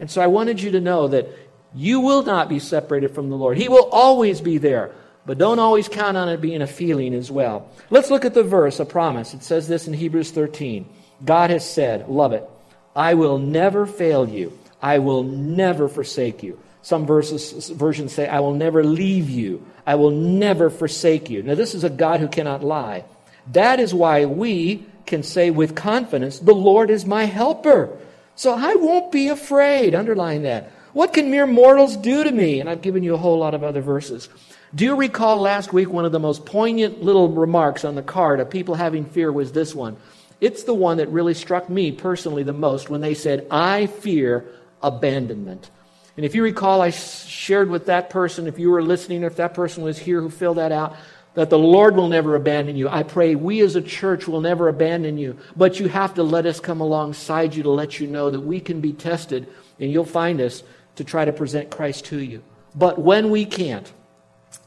And 0.01 0.11
so 0.11 0.19
I 0.19 0.27
wanted 0.27 0.61
you 0.61 0.71
to 0.71 0.81
know 0.81 1.07
that 1.07 1.29
you 1.73 1.99
will 1.99 2.23
not 2.23 2.49
be 2.49 2.59
separated 2.59 3.15
from 3.15 3.29
the 3.29 3.37
Lord. 3.37 3.57
He 3.57 3.69
will 3.69 3.89
always 3.91 4.41
be 4.41 4.57
there. 4.57 4.91
But 5.25 5.37
don't 5.37 5.59
always 5.59 5.87
count 5.87 6.17
on 6.17 6.29
it 6.29 6.41
being 6.41 6.61
a 6.61 6.67
feeling 6.67 7.13
as 7.13 7.29
well. 7.29 7.69
Let's 7.89 8.09
look 8.09 8.25
at 8.25 8.33
the 8.33 8.43
verse, 8.43 8.79
a 8.79 8.85
promise. 8.85 9.33
It 9.33 9.43
says 9.43 9.67
this 9.67 9.87
in 9.87 9.93
Hebrews 9.93 10.31
13. 10.31 10.89
God 11.23 11.51
has 11.51 11.69
said, 11.69 12.09
love 12.09 12.33
it, 12.33 12.49
I 12.95 13.13
will 13.13 13.37
never 13.37 13.85
fail 13.85 14.27
you. 14.27 14.57
I 14.81 14.97
will 14.97 15.23
never 15.23 15.87
forsake 15.87 16.41
you. 16.41 16.59
Some 16.81 17.05
verses, 17.05 17.69
versions 17.69 18.13
say, 18.13 18.27
I 18.27 18.39
will 18.39 18.55
never 18.55 18.83
leave 18.83 19.29
you. 19.29 19.63
I 19.85 19.95
will 19.95 20.09
never 20.09 20.71
forsake 20.71 21.29
you. 21.29 21.43
Now, 21.43 21.53
this 21.53 21.75
is 21.75 21.83
a 21.83 21.89
God 21.89 22.19
who 22.19 22.27
cannot 22.27 22.63
lie. 22.63 23.05
That 23.51 23.79
is 23.79 23.93
why 23.93 24.25
we 24.25 24.85
can 25.05 25.21
say 25.21 25.51
with 25.51 25.75
confidence, 25.75 26.39
The 26.39 26.55
Lord 26.55 26.89
is 26.89 27.05
my 27.05 27.25
helper. 27.25 27.95
So 28.35 28.55
I 28.55 28.73
won't 28.75 29.11
be 29.11 29.27
afraid. 29.27 29.93
Underline 29.93 30.43
that. 30.43 30.71
What 30.93 31.13
can 31.13 31.31
mere 31.31 31.47
mortals 31.47 31.95
do 31.95 32.23
to 32.23 32.31
me? 32.31 32.59
And 32.59 32.69
I've 32.69 32.81
given 32.81 33.03
you 33.03 33.13
a 33.13 33.17
whole 33.17 33.39
lot 33.39 33.53
of 33.53 33.63
other 33.63 33.81
verses. 33.81 34.27
Do 34.73 34.85
you 34.85 34.95
recall 34.95 35.37
last 35.37 35.73
week 35.73 35.89
one 35.89 36.05
of 36.05 36.11
the 36.11 36.19
most 36.19 36.45
poignant 36.45 37.01
little 37.01 37.29
remarks 37.29 37.83
on 37.83 37.95
the 37.95 38.01
card 38.01 38.39
of 38.39 38.49
people 38.49 38.75
having 38.75 39.05
fear 39.05 39.31
was 39.31 39.51
this 39.51 39.75
one? 39.75 39.97
It's 40.39 40.63
the 40.63 40.73
one 40.73 40.97
that 40.97 41.09
really 41.09 41.33
struck 41.33 41.69
me 41.69 41.91
personally 41.91 42.43
the 42.43 42.53
most 42.53 42.89
when 42.89 43.01
they 43.01 43.13
said, 43.13 43.47
I 43.51 43.85
fear 43.85 44.45
abandonment. 44.81 45.69
And 46.17 46.25
if 46.25 46.35
you 46.35 46.43
recall, 46.43 46.81
I 46.81 46.89
shared 46.89 47.69
with 47.69 47.85
that 47.85 48.09
person, 48.09 48.47
if 48.47 48.59
you 48.59 48.71
were 48.71 48.81
listening, 48.81 49.23
or 49.23 49.27
if 49.27 49.37
that 49.37 49.53
person 49.53 49.83
was 49.83 49.97
here 49.97 50.19
who 50.19 50.29
filled 50.29 50.57
that 50.57 50.71
out, 50.71 50.95
that 51.33 51.49
the 51.49 51.57
Lord 51.57 51.95
will 51.95 52.09
never 52.09 52.35
abandon 52.35 52.75
you. 52.75 52.89
I 52.89 53.03
pray 53.03 53.35
we 53.35 53.61
as 53.61 53.75
a 53.75 53.81
church 53.81 54.27
will 54.27 54.41
never 54.41 54.67
abandon 54.67 55.17
you, 55.17 55.37
but 55.55 55.79
you 55.79 55.87
have 55.87 56.15
to 56.15 56.23
let 56.23 56.45
us 56.45 56.59
come 56.59 56.81
alongside 56.81 57.55
you 57.55 57.63
to 57.63 57.69
let 57.69 57.99
you 57.99 58.07
know 58.07 58.29
that 58.29 58.41
we 58.41 58.59
can 58.59 58.81
be 58.81 58.91
tested, 58.91 59.47
and 59.79 59.91
you'll 59.91 60.05
find 60.05 60.41
us 60.41 60.63
to 60.95 61.03
try 61.03 61.25
to 61.25 61.33
present 61.33 61.71
Christ 61.71 62.05
to 62.05 62.19
you. 62.19 62.43
But 62.75 62.99
when 62.99 63.29
we 63.29 63.45
can't, 63.45 63.91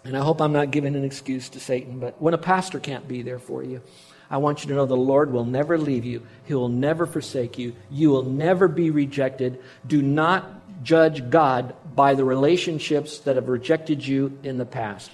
and 0.04 0.16
I 0.16 0.20
hope 0.20 0.40
I'm 0.40 0.52
not 0.52 0.70
giving 0.70 0.94
an 0.96 1.04
excuse 1.04 1.48
to 1.50 1.60
Satan, 1.60 1.98
but 1.98 2.20
when 2.20 2.34
a 2.34 2.38
pastor 2.38 2.80
can't 2.80 3.06
be 3.08 3.22
there 3.22 3.38
for 3.38 3.62
you, 3.62 3.82
I 4.30 4.38
want 4.38 4.62
you 4.62 4.68
to 4.68 4.74
know 4.74 4.86
the 4.86 4.96
Lord 4.96 5.32
will 5.32 5.44
never 5.44 5.78
leave 5.78 6.04
you. 6.04 6.26
He 6.44 6.54
will 6.54 6.68
never 6.68 7.06
forsake 7.06 7.58
you. 7.58 7.74
You 7.90 8.10
will 8.10 8.24
never 8.24 8.68
be 8.68 8.90
rejected. 8.90 9.62
Do 9.86 10.02
not 10.02 10.82
judge 10.82 11.30
God 11.30 11.74
by 11.94 12.14
the 12.14 12.24
relationships 12.24 13.18
that 13.20 13.36
have 13.36 13.48
rejected 13.48 14.06
you 14.06 14.38
in 14.42 14.58
the 14.58 14.66
past. 14.66 15.10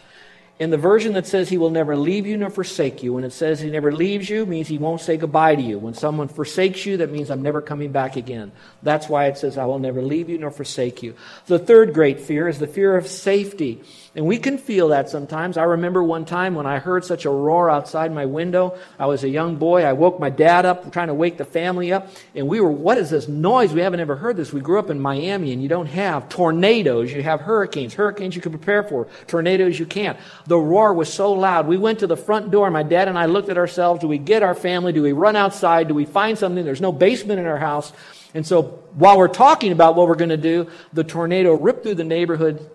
In 0.61 0.69
the 0.69 0.76
version 0.76 1.14
that 1.14 1.26
says 1.26 1.49
he 1.49 1.57
will 1.57 1.71
never 1.71 1.97
leave 1.97 2.26
you 2.26 2.37
nor 2.37 2.50
forsake 2.50 3.02
you, 3.02 3.14
when 3.14 3.25
it 3.25 3.33
says 3.33 3.61
he 3.61 3.71
never 3.71 3.90
leaves 3.90 4.29
you, 4.29 4.45
means 4.45 4.69
he 4.69 4.76
won't 4.76 5.00
say 5.00 5.17
goodbye 5.17 5.57
to 5.57 5.62
you. 5.62 5.79
When 5.79 5.95
someone 5.95 6.29
forsakes 6.29 6.85
you, 6.85 6.99
that 6.99 7.11
means 7.11 7.31
I'm 7.31 7.40
never 7.40 7.62
coming 7.62 7.93
back 7.93 8.17
again. 8.17 8.52
That's 8.83 9.09
why 9.09 9.29
it 9.29 9.38
says 9.38 9.57
I 9.57 9.64
will 9.64 9.79
never 9.79 10.02
leave 10.02 10.29
you 10.29 10.37
nor 10.37 10.50
forsake 10.50 11.02
you. 11.02 11.14
The 11.47 11.59
third 11.59 11.95
great 11.95 12.21
fear 12.21 12.47
is 12.47 12.59
the 12.59 12.67
fear 12.67 12.95
of 12.95 13.07
safety. 13.07 13.83
And 14.17 14.26
we 14.26 14.38
can 14.38 14.59
feel 14.59 14.88
that 14.88 15.09
sometimes. 15.09 15.57
I 15.57 15.62
remember 15.62 16.02
one 16.02 16.25
time 16.25 16.57
when 16.57 16.67
I 16.67 16.81
heard 16.81 17.05
such 17.05 17.26
a 17.26 17.31
roar 17.31 17.71
outside 17.71 18.12
my 18.12 18.26
window. 18.26 18.76
I 18.99 19.07
was 19.07 19.23
a 19.23 19.29
young 19.29 19.55
boy. 19.55 19.85
I 19.85 19.93
woke 19.93 20.19
my 20.19 20.31
dad 20.31 20.67
up, 20.67 20.93
trying 20.93 21.07
to 21.07 21.14
wake 21.14 21.38
the 21.38 21.45
family 21.45 21.93
up. 21.93 22.09
And 22.35 22.49
we 22.49 22.61
were, 22.61 22.73
what 22.73 22.99
is 22.99 23.11
this 23.11 23.29
noise? 23.29 23.73
We 23.73 23.83
haven't 23.83 24.00
ever 24.00 24.17
heard 24.17 24.37
this. 24.37 24.52
We 24.52 24.61
grew 24.61 24.81
up 24.81 24.90
in 24.90 24.99
Miami 24.99 25.52
and 25.52 25.62
you 25.62 25.69
don't 25.69 25.87
have 25.87 26.29
tornadoes. 26.29 27.12
You 27.12 27.23
have 27.23 27.40
hurricanes. 27.40 27.95
Hurricanes 27.95 28.35
you 28.35 28.43
can 28.43 28.50
prepare 28.50 28.83
for. 28.83 29.07
Tornadoes 29.29 29.79
you 29.79 29.87
can't. 29.87 30.19
The 30.47 30.59
roar 30.59 30.93
was 30.93 31.12
so 31.12 31.33
loud. 31.33 31.69
We 31.69 31.76
went 31.76 32.00
to 32.00 32.09
the 32.09 32.17
front 32.17 32.50
door. 32.50 32.69
My 32.73 32.83
dad 32.83 33.07
and 33.07 33.17
I 33.17 33.26
looked 33.26 33.49
at 33.49 33.59
ourselves. 33.59 34.00
Do 34.00 34.09
we 34.09 34.19
get 34.19 34.43
our 34.43 34.57
family? 34.57 34.93
Do 34.93 35.05
we 35.05 35.12
run 35.12 35.37
outside? 35.37 35.87
Do 35.87 35.95
we 35.95 36.05
find 36.05 36.37
something? 36.37 36.64
There's 36.64 36.81
no 36.81 36.90
basement 36.90 37.38
in 37.38 37.47
our 37.47 37.59
house. 37.59 37.93
And 38.35 38.47
so 38.47 38.62
while 38.95 39.19
we're 39.19 39.29
talking 39.29 39.73
about 39.73 39.97
what 39.97 40.09
we're 40.09 40.14
going 40.17 40.31
to 40.31 40.37
do, 40.37 40.69
the 40.93 41.05
tornado 41.05 41.55
ripped 41.55 41.85
through 41.85 41.97
the 41.97 42.05
neighborhood 42.05 42.71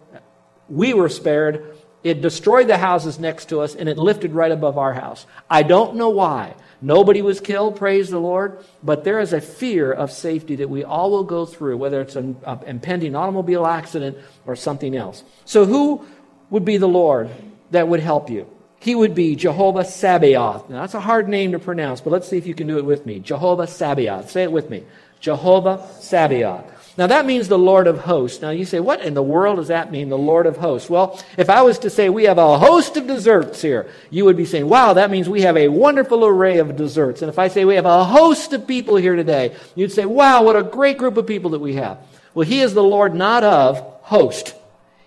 we 0.70 0.94
were 0.94 1.10
spared. 1.10 1.76
It 2.04 2.22
destroyed 2.22 2.68
the 2.68 2.78
houses 2.78 3.20
next 3.20 3.50
to 3.50 3.62
us 3.62 3.76
and 3.76 3.90
it 3.90 3.98
lifted 3.98 4.34
right 4.34 4.52
above 4.52 4.78
our 4.78 4.94
house. 4.94 5.26
I 5.50 5.64
don't 5.64 5.96
know 5.96 6.10
why. 6.10 6.54
Nobody 6.82 7.22
was 7.22 7.40
killed, 7.40 7.78
praise 7.78 8.10
the 8.10 8.20
Lord, 8.20 8.64
but 8.84 9.04
there 9.04 9.20
is 9.20 9.34
a 9.34 9.42
fear 9.42 9.92
of 9.92 10.12
safety 10.12 10.58
that 10.58 10.70
we 10.70 10.84
all 10.84 11.10
will 11.10 11.24
go 11.24 11.46
through, 11.46 11.78
whether 11.78 12.02
it's 12.02 12.16
an 12.16 12.38
impending 12.68 13.16
automobile 13.16 13.66
accident 13.66 14.18
or 14.46 14.56
something 14.56 14.96
else. 14.96 15.24
So, 15.46 15.66
who 15.66 16.06
would 16.50 16.66
be 16.66 16.78
the 16.78 16.88
Lord 16.88 17.30
that 17.72 17.88
would 17.88 18.02
help 18.02 18.30
you? 18.30 18.48
He 18.80 18.94
would 18.94 19.16
be 19.16 19.36
Jehovah 19.36 19.84
Sabaoth. 19.84 20.70
Now, 20.70 20.82
that's 20.82 20.94
a 20.94 21.00
hard 21.00 21.28
name 21.28 21.54
to 21.54 21.60
pronounce, 21.60 22.02
but 22.02 22.12
let's 22.12 22.28
see 22.28 22.38
if 22.38 22.46
you 22.46 22.54
can 22.54 22.68
do 22.68 22.78
it 22.78 22.86
with 22.86 23.06
me. 23.06 23.20
Jehovah 23.20 23.66
Sabaoth. 23.66 24.30
Say 24.30 24.44
it 24.44 24.52
with 24.52 24.70
me. 24.70 24.84
Jehovah 25.20 25.88
Sabaoth. 26.00 26.66
Now 26.98 27.08
that 27.08 27.26
means 27.26 27.48
the 27.50 27.58
Lord 27.58 27.88
of 27.88 28.00
hosts. 28.00 28.42
Now 28.42 28.52
you 28.52 28.64
say, 28.64 28.80
what 28.80 29.02
in 29.02 29.14
the 29.14 29.24
world 29.24 29.58
does 29.58 29.68
that 29.68 29.92
mean, 29.92 30.08
the 30.08 30.18
Lord 30.18 30.46
of 30.46 30.58
hosts? 30.58 30.90
Well, 30.90 31.22
if 31.38 31.50
I 31.50 31.62
was 31.62 31.80
to 31.80 31.90
say 31.90 32.08
we 32.08 32.24
have 32.24 32.38
a 32.38 32.58
host 32.58 32.96
of 32.96 33.06
desserts 33.06 33.62
here, 33.62 33.90
you 34.10 34.24
would 34.26 34.38
be 34.38 34.46
saying, 34.46 34.70
wow, 34.70 34.94
that 34.94 35.12
means 35.12 35.28
we 35.28 35.42
have 35.42 35.58
a 35.58 35.68
wonderful 35.68 36.26
array 36.26 36.60
of 36.60 36.78
desserts. 36.78 37.22
And 37.22 37.30
if 37.30 37.38
I 37.38 37.50
say 37.50 37.66
we 37.66 37.76
have 37.76 37.86
a 37.86 38.06
host 38.06 38.54
of 38.54 38.66
people 38.66 38.96
here 38.96 39.18
today, 39.18 39.56
you'd 39.76 39.92
say, 39.92 40.06
wow, 40.06 40.44
what 40.44 40.56
a 40.56 40.64
great 40.64 40.98
group 40.98 41.18
of 41.18 41.28
people 41.28 41.52
that 41.52 41.60
we 41.60 41.74
have. 41.76 41.98
Well, 42.34 42.48
he 42.48 42.62
is 42.62 42.74
the 42.74 42.84
Lord 42.84 43.14
not 43.14 43.44
of 43.44 43.80
host. 44.04 44.56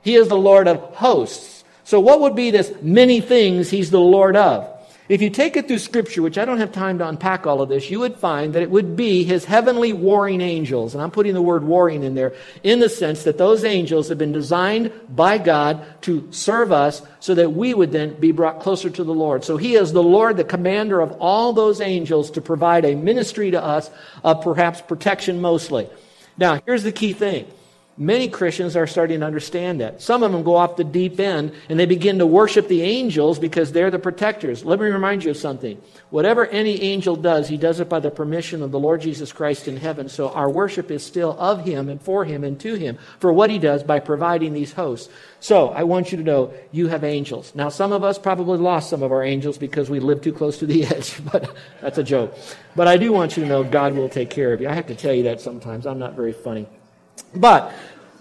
He 0.02 0.14
is 0.14 0.28
the 0.28 0.36
Lord 0.36 0.68
of 0.68 0.80
hosts. 0.96 1.64
So 1.84 2.00
what 2.00 2.20
would 2.20 2.36
be 2.36 2.50
this 2.50 2.70
many 2.82 3.22
things 3.22 3.70
he's 3.70 3.90
the 3.90 3.98
Lord 3.98 4.36
of? 4.36 4.77
If 5.08 5.22
you 5.22 5.30
take 5.30 5.56
it 5.56 5.66
through 5.66 5.78
Scripture, 5.78 6.20
which 6.20 6.36
I 6.36 6.44
don't 6.44 6.58
have 6.58 6.70
time 6.70 6.98
to 6.98 7.08
unpack 7.08 7.46
all 7.46 7.62
of 7.62 7.70
this, 7.70 7.90
you 7.90 7.98
would 8.00 8.16
find 8.16 8.52
that 8.52 8.62
it 8.62 8.70
would 8.70 8.94
be 8.94 9.24
his 9.24 9.46
heavenly 9.46 9.94
warring 9.94 10.42
angels. 10.42 10.92
And 10.94 11.02
I'm 11.02 11.10
putting 11.10 11.32
the 11.32 11.40
word 11.40 11.64
warring 11.64 12.02
in 12.02 12.14
there 12.14 12.34
in 12.62 12.80
the 12.80 12.90
sense 12.90 13.24
that 13.24 13.38
those 13.38 13.64
angels 13.64 14.10
have 14.10 14.18
been 14.18 14.32
designed 14.32 14.92
by 15.08 15.38
God 15.38 15.82
to 16.02 16.28
serve 16.30 16.72
us 16.72 17.00
so 17.20 17.34
that 17.36 17.54
we 17.54 17.72
would 17.72 17.90
then 17.90 18.20
be 18.20 18.32
brought 18.32 18.60
closer 18.60 18.90
to 18.90 19.02
the 19.02 19.14
Lord. 19.14 19.44
So 19.44 19.56
he 19.56 19.76
is 19.76 19.94
the 19.94 20.02
Lord, 20.02 20.36
the 20.36 20.44
commander 20.44 21.00
of 21.00 21.12
all 21.20 21.54
those 21.54 21.80
angels 21.80 22.30
to 22.32 22.42
provide 22.42 22.84
a 22.84 22.94
ministry 22.94 23.50
to 23.52 23.64
us 23.64 23.90
of 24.22 24.42
perhaps 24.42 24.82
protection 24.82 25.40
mostly. 25.40 25.88
Now, 26.36 26.60
here's 26.66 26.82
the 26.82 26.92
key 26.92 27.14
thing. 27.14 27.46
Many 28.00 28.28
Christians 28.28 28.76
are 28.76 28.86
starting 28.86 29.18
to 29.20 29.26
understand 29.26 29.80
that. 29.80 30.00
Some 30.00 30.22
of 30.22 30.30
them 30.30 30.44
go 30.44 30.54
off 30.54 30.76
the 30.76 30.84
deep 30.84 31.18
end 31.18 31.52
and 31.68 31.80
they 31.80 31.84
begin 31.84 32.18
to 32.20 32.26
worship 32.26 32.68
the 32.68 32.82
angels 32.82 33.40
because 33.40 33.72
they're 33.72 33.90
the 33.90 33.98
protectors. 33.98 34.64
Let 34.64 34.78
me 34.78 34.86
remind 34.86 35.24
you 35.24 35.32
of 35.32 35.36
something. 35.36 35.82
Whatever 36.10 36.46
any 36.46 36.80
angel 36.80 37.16
does, 37.16 37.48
he 37.48 37.56
does 37.56 37.80
it 37.80 37.88
by 37.88 37.98
the 37.98 38.12
permission 38.12 38.62
of 38.62 38.70
the 38.70 38.78
Lord 38.78 39.00
Jesus 39.00 39.32
Christ 39.32 39.66
in 39.66 39.76
heaven. 39.76 40.08
So 40.08 40.28
our 40.30 40.48
worship 40.48 40.92
is 40.92 41.04
still 41.04 41.36
of 41.40 41.64
him 41.64 41.88
and 41.88 42.00
for 42.00 42.24
him 42.24 42.44
and 42.44 42.60
to 42.60 42.74
him 42.74 42.98
for 43.18 43.32
what 43.32 43.50
he 43.50 43.58
does 43.58 43.82
by 43.82 43.98
providing 43.98 44.52
these 44.52 44.72
hosts. 44.72 45.12
So 45.40 45.70
I 45.70 45.82
want 45.82 46.12
you 46.12 46.18
to 46.18 46.24
know 46.24 46.54
you 46.70 46.86
have 46.86 47.02
angels. 47.02 47.52
Now, 47.56 47.68
some 47.68 47.90
of 47.90 48.04
us 48.04 48.16
probably 48.16 48.58
lost 48.58 48.90
some 48.90 49.02
of 49.02 49.10
our 49.10 49.24
angels 49.24 49.58
because 49.58 49.90
we 49.90 49.98
live 49.98 50.20
too 50.20 50.32
close 50.32 50.58
to 50.58 50.66
the 50.66 50.84
edge, 50.94 51.20
but 51.32 51.52
that's 51.80 51.98
a 51.98 52.04
joke. 52.04 52.38
But 52.76 52.86
I 52.86 52.96
do 52.96 53.12
want 53.12 53.36
you 53.36 53.42
to 53.42 53.48
know 53.48 53.64
God 53.64 53.94
will 53.94 54.08
take 54.08 54.30
care 54.30 54.52
of 54.52 54.60
you. 54.60 54.68
I 54.68 54.74
have 54.74 54.86
to 54.86 54.94
tell 54.94 55.12
you 55.12 55.24
that 55.24 55.40
sometimes. 55.40 55.84
I'm 55.84 55.98
not 55.98 56.14
very 56.14 56.32
funny. 56.32 56.68
But 57.34 57.72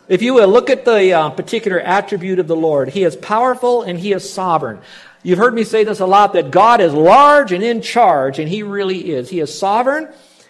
if 0.08 0.22
you 0.22 0.34
will 0.34 0.48
look 0.48 0.70
at 0.70 0.86
the 0.86 1.14
uh, 1.14 1.30
particular 1.32 1.80
attribute 1.80 2.40
of 2.40 2.48
the 2.48 2.56
Lord, 2.56 2.90
He 2.90 3.04
is 3.04 3.16
powerful 3.16 3.84
and 3.84 4.00
He 4.00 4.14
is 4.14 4.32
sovereign. 4.32 4.80
You've 5.24 5.40
heard 5.40 5.54
me 5.54 5.64
say 5.64 5.84
this 5.84 6.00
a 6.00 6.06
lot 6.06 6.34
that 6.34 6.52
God 6.52 6.80
is 6.80 6.94
large 6.94 7.52
and 7.52 7.64
in 7.64 7.82
charge, 7.82 8.40
and 8.40 8.48
He 8.48 8.64
really 8.64 9.12
is. 9.12 9.30
He 9.30 9.40
is 9.40 9.58
sovereign 9.58 10.08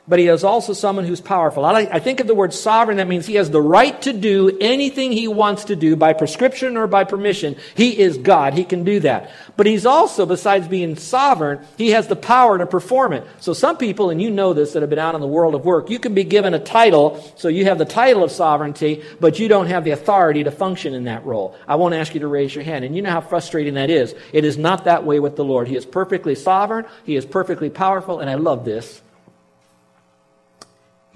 but 0.08 0.20
he 0.20 0.28
is 0.28 0.44
also 0.44 0.74
someone 0.74 1.06
who's 1.06 1.20
powerful. 1.20 1.66
I, 1.66 2.00
think 2.00 2.20
of 2.20 2.28
the 2.28 2.36
word 2.36 2.54
sovereign, 2.54 2.98
that 2.98 3.08
means 3.08 3.26
he 3.26 3.36
has 3.36 3.52
the 3.52 3.62
right 3.62 4.02
to 4.04 4.14
do 4.14 4.58
anything 4.62 5.12
he 5.12 5.28
wants 5.28 5.66
to 5.66 5.76
do 5.76 5.96
by 5.96 6.14
prescription 6.14 6.78
or 6.78 6.88
by 6.88 7.04
permission. 7.04 7.58
He 7.76 8.00
is 8.00 8.18
God. 8.18 8.54
He 8.54 8.64
can 8.64 8.84
do 8.84 9.02
that. 9.02 9.32
But 9.58 9.66
he's 9.66 9.86
also, 9.86 10.26
besides 10.26 10.68
being 10.68 10.96
sovereign, 10.96 11.60
he 11.78 11.90
has 11.90 12.08
the 12.08 12.16
power 12.16 12.58
to 12.58 12.66
perform 12.66 13.12
it. 13.14 13.28
So 13.40 13.52
some 13.54 13.78
people, 13.78 14.10
and 14.10 14.22
you 14.22 14.30
know 14.30 14.54
this 14.54 14.74
that 14.74 14.82
have 14.82 14.90
been 14.90 15.00
out 15.00 15.16
in 15.16 15.22
the 15.22 15.28
world 15.28 15.56
of 15.56 15.66
work, 15.66 15.90
you 15.90 16.00
can 16.00 16.14
be 16.14 16.24
given 16.24 16.54
a 16.54 16.60
title, 16.60 17.22
so 17.36 17.50
you 17.50 17.66
have 17.66 17.78
the 17.78 17.86
title 17.86 18.24
of 18.24 18.32
sovereignty, 18.32 19.04
but 19.20 19.40
you 19.40 19.48
don't 19.48 19.68
have 19.68 19.84
the 19.84 19.92
authority 19.92 20.44
to 20.46 20.52
function 20.52 20.94
in 20.94 21.04
that 21.06 21.26
role. 21.26 21.58
I 21.68 21.76
won't 21.76 21.96
ask 21.96 22.14
you 22.14 22.22
to 22.22 22.28
raise 22.28 22.56
your 22.56 22.64
hand. 22.64 22.86
And 22.86 22.96
you 22.96 23.02
know 23.02 23.12
how 23.12 23.22
frustrating 23.22 23.74
that 23.74 23.90
is. 23.90 24.16
It 24.32 24.46
is 24.46 24.58
not 24.58 24.86
that 24.86 25.04
way 25.04 25.20
with 25.20 25.36
the 25.36 25.44
Lord. 25.44 25.68
He 25.68 25.76
is 25.76 25.86
perfectly 25.86 26.36
sovereign. 26.36 26.86
He 27.04 27.16
is 27.16 27.26
perfectly 27.26 27.70
powerful. 27.70 28.20
And 28.20 28.30
I 28.30 28.36
love 28.36 28.64
this. 28.64 29.02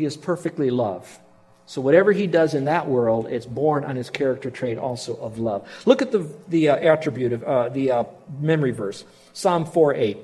He 0.01 0.05
is 0.05 0.17
perfectly 0.17 0.71
love. 0.71 1.19
So 1.67 1.79
whatever 1.79 2.11
he 2.11 2.25
does 2.25 2.55
in 2.55 2.65
that 2.65 2.87
world, 2.87 3.27
it's 3.27 3.45
born 3.45 3.83
on 3.83 3.95
his 3.95 4.09
character 4.09 4.49
trait 4.49 4.79
also 4.79 5.15
of 5.17 5.37
love. 5.37 5.69
Look 5.85 6.01
at 6.01 6.11
the, 6.11 6.27
the 6.47 6.69
uh, 6.69 6.75
attribute 6.77 7.33
of 7.33 7.43
uh, 7.43 7.69
the 7.69 7.91
uh, 7.91 8.03
memory 8.39 8.71
verse, 8.71 9.03
Psalm 9.33 9.63
4 9.63 9.93
8. 9.93 10.17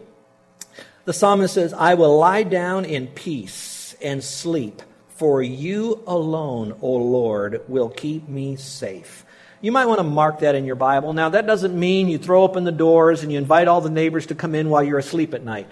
The 1.06 1.14
psalmist 1.14 1.54
says, 1.54 1.74
I 1.74 1.94
will 1.94 2.18
lie 2.18 2.42
down 2.42 2.86
in 2.86 3.06
peace 3.06 3.96
and 4.02 4.24
sleep, 4.24 4.82
for 5.10 5.44
you 5.44 6.02
alone, 6.08 6.76
O 6.82 6.94
Lord, 6.94 7.62
will 7.68 7.90
keep 7.90 8.28
me 8.28 8.56
safe. 8.56 9.28
You 9.62 9.72
might 9.72 9.86
want 9.86 10.00
to 10.00 10.04
mark 10.04 10.40
that 10.40 10.56
in 10.56 10.66
your 10.66 10.76
Bible. 10.76 11.14
Now, 11.14 11.30
that 11.30 11.46
doesn't 11.46 11.80
mean 11.80 12.08
you 12.08 12.18
throw 12.18 12.42
open 12.42 12.64
the 12.64 12.72
doors 12.72 13.22
and 13.22 13.32
you 13.32 13.38
invite 13.38 13.68
all 13.68 13.82
the 13.82 13.92
neighbors 13.92 14.26
to 14.26 14.34
come 14.34 14.56
in 14.56 14.72
while 14.72 14.84
you're 14.84 14.98
asleep 14.98 15.36
at 15.36 15.44
night. 15.44 15.68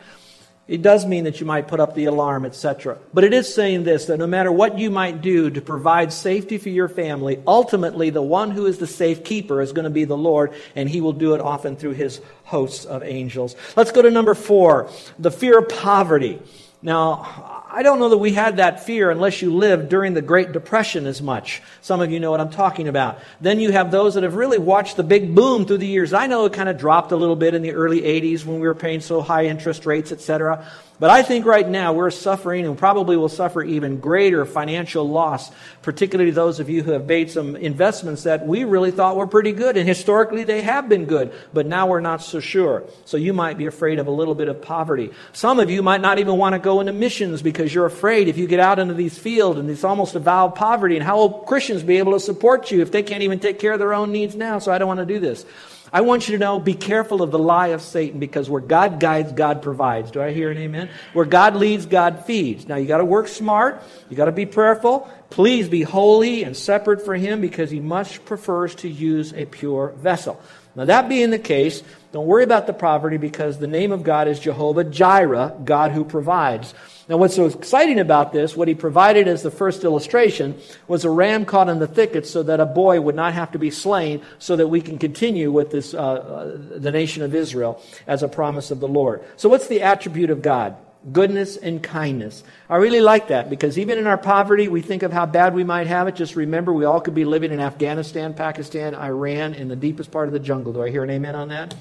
It 0.67 0.81
does 0.81 1.05
mean 1.05 1.25
that 1.25 1.39
you 1.39 1.45
might 1.45 1.67
put 1.67 1.79
up 1.79 1.93
the 1.93 2.05
alarm, 2.05 2.43
etc. 2.43 2.97
But 3.13 3.23
it 3.23 3.33
is 3.33 3.53
saying 3.53 3.83
this 3.83 4.05
that 4.05 4.17
no 4.17 4.25
matter 4.25 4.51
what 4.51 4.79
you 4.79 4.89
might 4.89 5.21
do 5.21 5.51
to 5.51 5.61
provide 5.61 6.11
safety 6.11 6.57
for 6.57 6.69
your 6.69 6.87
family, 6.87 7.41
ultimately 7.45 8.09
the 8.09 8.23
one 8.23 8.49
who 8.49 8.65
is 8.65 8.79
the 8.79 8.87
safekeeper 8.87 9.61
is 9.61 9.73
going 9.73 9.83
to 9.83 9.91
be 9.91 10.05
the 10.05 10.17
Lord, 10.17 10.53
and 10.75 10.89
he 10.89 11.01
will 11.01 11.13
do 11.13 11.35
it 11.35 11.41
often 11.41 11.75
through 11.75 11.93
his 11.93 12.19
hosts 12.45 12.85
of 12.85 13.03
angels. 13.03 13.55
Let's 13.75 13.91
go 13.91 14.01
to 14.01 14.09
number 14.09 14.33
four 14.33 14.89
the 15.19 15.31
fear 15.31 15.59
of 15.59 15.69
poverty. 15.69 16.41
Now, 16.81 17.54
I 17.75 17.83
don't 17.83 17.99
know 17.99 18.07
that 18.07 18.19
we 18.19 18.31
had 18.31 18.55
that 18.55 18.85
fear 18.85 19.11
unless 19.11 19.41
you 19.41 19.53
lived 19.53 19.89
during 19.89 20.13
the 20.13 20.21
Great 20.21 20.53
Depression 20.53 21.05
as 21.05 21.21
much. 21.21 21.61
Some 21.81 21.99
of 21.99 22.09
you 22.09 22.21
know 22.21 22.31
what 22.31 22.39
I'm 22.39 22.49
talking 22.49 22.87
about. 22.87 23.19
Then 23.41 23.59
you 23.59 23.73
have 23.73 23.91
those 23.91 24.13
that 24.13 24.23
have 24.23 24.35
really 24.35 24.57
watched 24.57 24.95
the 24.95 25.03
big 25.03 25.35
boom 25.35 25.65
through 25.65 25.79
the 25.79 25.87
years. 25.87 26.13
I 26.13 26.27
know 26.27 26.45
it 26.45 26.53
kind 26.53 26.69
of 26.69 26.77
dropped 26.77 27.11
a 27.11 27.17
little 27.17 27.35
bit 27.35 27.53
in 27.53 27.63
the 27.63 27.73
early 27.73 27.99
80s 27.99 28.45
when 28.45 28.61
we 28.61 28.67
were 28.67 28.75
paying 28.75 29.01
so 29.01 29.19
high 29.19 29.47
interest 29.47 29.85
rates, 29.85 30.13
etc. 30.13 30.65
But 30.97 31.09
I 31.09 31.23
think 31.23 31.45
right 31.45 31.67
now 31.67 31.91
we're 31.91 32.09
suffering 32.09 32.65
and 32.65 32.77
probably 32.77 33.17
will 33.17 33.27
suffer 33.27 33.61
even 33.61 33.99
greater 33.99 34.45
financial 34.45 35.07
loss, 35.07 35.51
particularly 35.81 36.31
those 36.31 36.61
of 36.61 36.69
you 36.69 36.83
who 36.83 36.91
have 36.91 37.05
made 37.05 37.29
some 37.29 37.57
investments 37.57 38.23
that 38.23 38.47
we 38.47 38.63
really 38.63 38.91
thought 38.91 39.17
were 39.17 39.27
pretty 39.27 39.51
good. 39.51 39.75
And 39.75 39.85
historically 39.87 40.45
they 40.45 40.61
have 40.61 40.87
been 40.87 41.03
good, 41.03 41.33
but 41.53 41.65
now 41.65 41.87
we're 41.87 41.99
not 41.99 42.21
so 42.21 42.39
sure. 42.39 42.83
So 43.03 43.17
you 43.17 43.33
might 43.33 43.57
be 43.57 43.65
afraid 43.65 43.99
of 43.99 44.07
a 44.07 44.11
little 44.11 44.35
bit 44.35 44.47
of 44.47 44.61
poverty. 44.61 45.11
Some 45.33 45.59
of 45.59 45.69
you 45.69 45.83
might 45.83 45.99
not 45.99 46.19
even 46.19 46.37
want 46.37 46.53
to 46.53 46.59
go 46.59 46.79
into 46.79 46.93
missions 46.93 47.41
because 47.41 47.64
you're 47.73 47.85
afraid 47.85 48.27
if 48.27 48.37
you 48.37 48.47
get 48.47 48.59
out 48.59 48.79
into 48.79 48.93
these 48.93 49.17
fields 49.17 49.59
and 49.59 49.69
it's 49.69 49.83
almost 49.83 50.15
a 50.15 50.19
vow 50.19 50.47
of 50.47 50.55
poverty. 50.55 50.95
And 50.95 51.03
how 51.03 51.17
will 51.17 51.29
Christians 51.29 51.83
be 51.83 51.97
able 51.97 52.13
to 52.13 52.19
support 52.19 52.71
you 52.71 52.81
if 52.81 52.91
they 52.91 53.03
can't 53.03 53.23
even 53.23 53.39
take 53.39 53.59
care 53.59 53.73
of 53.73 53.79
their 53.79 53.93
own 53.93 54.11
needs 54.11 54.35
now? 54.35 54.59
So 54.59 54.71
I 54.71 54.77
don't 54.77 54.87
want 54.87 54.99
to 54.99 55.05
do 55.05 55.19
this. 55.19 55.45
I 55.93 56.01
want 56.01 56.27
you 56.27 56.33
to 56.33 56.39
know 56.39 56.59
be 56.59 56.73
careful 56.73 57.21
of 57.21 57.31
the 57.31 57.39
lie 57.39 57.67
of 57.67 57.81
Satan 57.81 58.19
because 58.19 58.49
where 58.49 58.61
God 58.61 58.99
guides, 58.99 59.31
God 59.31 59.61
provides. 59.61 60.11
Do 60.11 60.21
I 60.21 60.33
hear 60.33 60.51
an 60.51 60.57
amen? 60.57 60.89
Where 61.13 61.25
God 61.25 61.55
leads, 61.55 61.85
God 61.85 62.25
feeds. 62.25 62.67
Now 62.67 62.75
you 62.75 62.85
got 62.85 62.97
to 62.97 63.05
work 63.05 63.27
smart. 63.27 63.81
You 64.09 64.17
got 64.17 64.25
to 64.25 64.31
be 64.31 64.45
prayerful. 64.45 65.09
Please 65.29 65.69
be 65.69 65.83
holy 65.83 66.43
and 66.43 66.57
separate 66.57 67.05
for 67.05 67.15
him 67.15 67.39
because 67.39 67.71
he 67.71 67.79
much 67.79 68.23
prefers 68.25 68.75
to 68.75 68.89
use 68.89 69.33
a 69.33 69.45
pure 69.45 69.93
vessel. 69.97 70.41
Now 70.75 70.85
that 70.85 71.07
being 71.07 71.29
the 71.29 71.39
case, 71.39 71.81
Don't 72.15 72.27
worry 72.27 72.45
about 72.45 72.65
the 72.65 72.71
poverty 72.71 73.17
because 73.17 73.57
the 73.57 73.67
name 73.67 73.91
of 73.91 74.01
God 74.03 74.29
is 74.29 74.39
Jehovah 74.39 74.85
Jireh, 74.85 75.53
God 75.65 75.91
who 75.91 76.05
provides. 76.05 76.73
Now, 77.09 77.17
what's 77.17 77.35
so 77.35 77.45
exciting 77.45 77.99
about 77.99 78.31
this, 78.31 78.55
what 78.55 78.69
he 78.69 78.73
provided 78.73 79.27
as 79.27 79.43
the 79.43 79.51
first 79.51 79.83
illustration, 79.83 80.57
was 80.87 81.03
a 81.03 81.09
ram 81.09 81.43
caught 81.43 81.67
in 81.67 81.79
the 81.79 81.87
thicket 81.87 82.25
so 82.25 82.41
that 82.43 82.61
a 82.61 82.65
boy 82.65 83.01
would 83.01 83.15
not 83.15 83.33
have 83.33 83.51
to 83.51 83.59
be 83.59 83.69
slain, 83.69 84.21
so 84.39 84.55
that 84.55 84.67
we 84.67 84.79
can 84.79 84.97
continue 84.97 85.51
with 85.51 85.71
this, 85.71 85.93
uh, 85.93 85.97
uh, 85.97 86.57
the 86.79 86.89
nation 86.89 87.21
of 87.21 87.35
Israel 87.35 87.83
as 88.07 88.23
a 88.23 88.29
promise 88.29 88.71
of 88.71 88.79
the 88.79 88.87
Lord. 88.87 89.21
So, 89.35 89.49
what's 89.49 89.67
the 89.67 89.81
attribute 89.81 90.29
of 90.29 90.41
God? 90.41 90.77
Goodness 91.11 91.57
and 91.57 91.83
kindness. 91.83 92.45
I 92.69 92.77
really 92.77 93.01
like 93.01 93.27
that 93.27 93.49
because 93.49 93.77
even 93.77 93.97
in 93.97 94.07
our 94.07 94.17
poverty, 94.17 94.69
we 94.69 94.81
think 94.81 95.03
of 95.03 95.11
how 95.11 95.25
bad 95.25 95.53
we 95.53 95.65
might 95.65 95.87
have 95.87 96.07
it. 96.07 96.15
Just 96.15 96.37
remember, 96.37 96.71
we 96.71 96.85
all 96.85 97.01
could 97.01 97.13
be 97.13 97.25
living 97.25 97.51
in 97.51 97.59
Afghanistan, 97.59 98.33
Pakistan, 98.33 98.95
Iran, 98.95 99.53
in 99.53 99.67
the 99.67 99.75
deepest 99.75 100.11
part 100.11 100.27
of 100.27 100.33
the 100.33 100.39
jungle. 100.39 100.71
Do 100.71 100.81
I 100.81 100.89
hear 100.89 101.03
an 101.03 101.09
amen 101.09 101.35
on 101.35 101.49
that? 101.49 101.75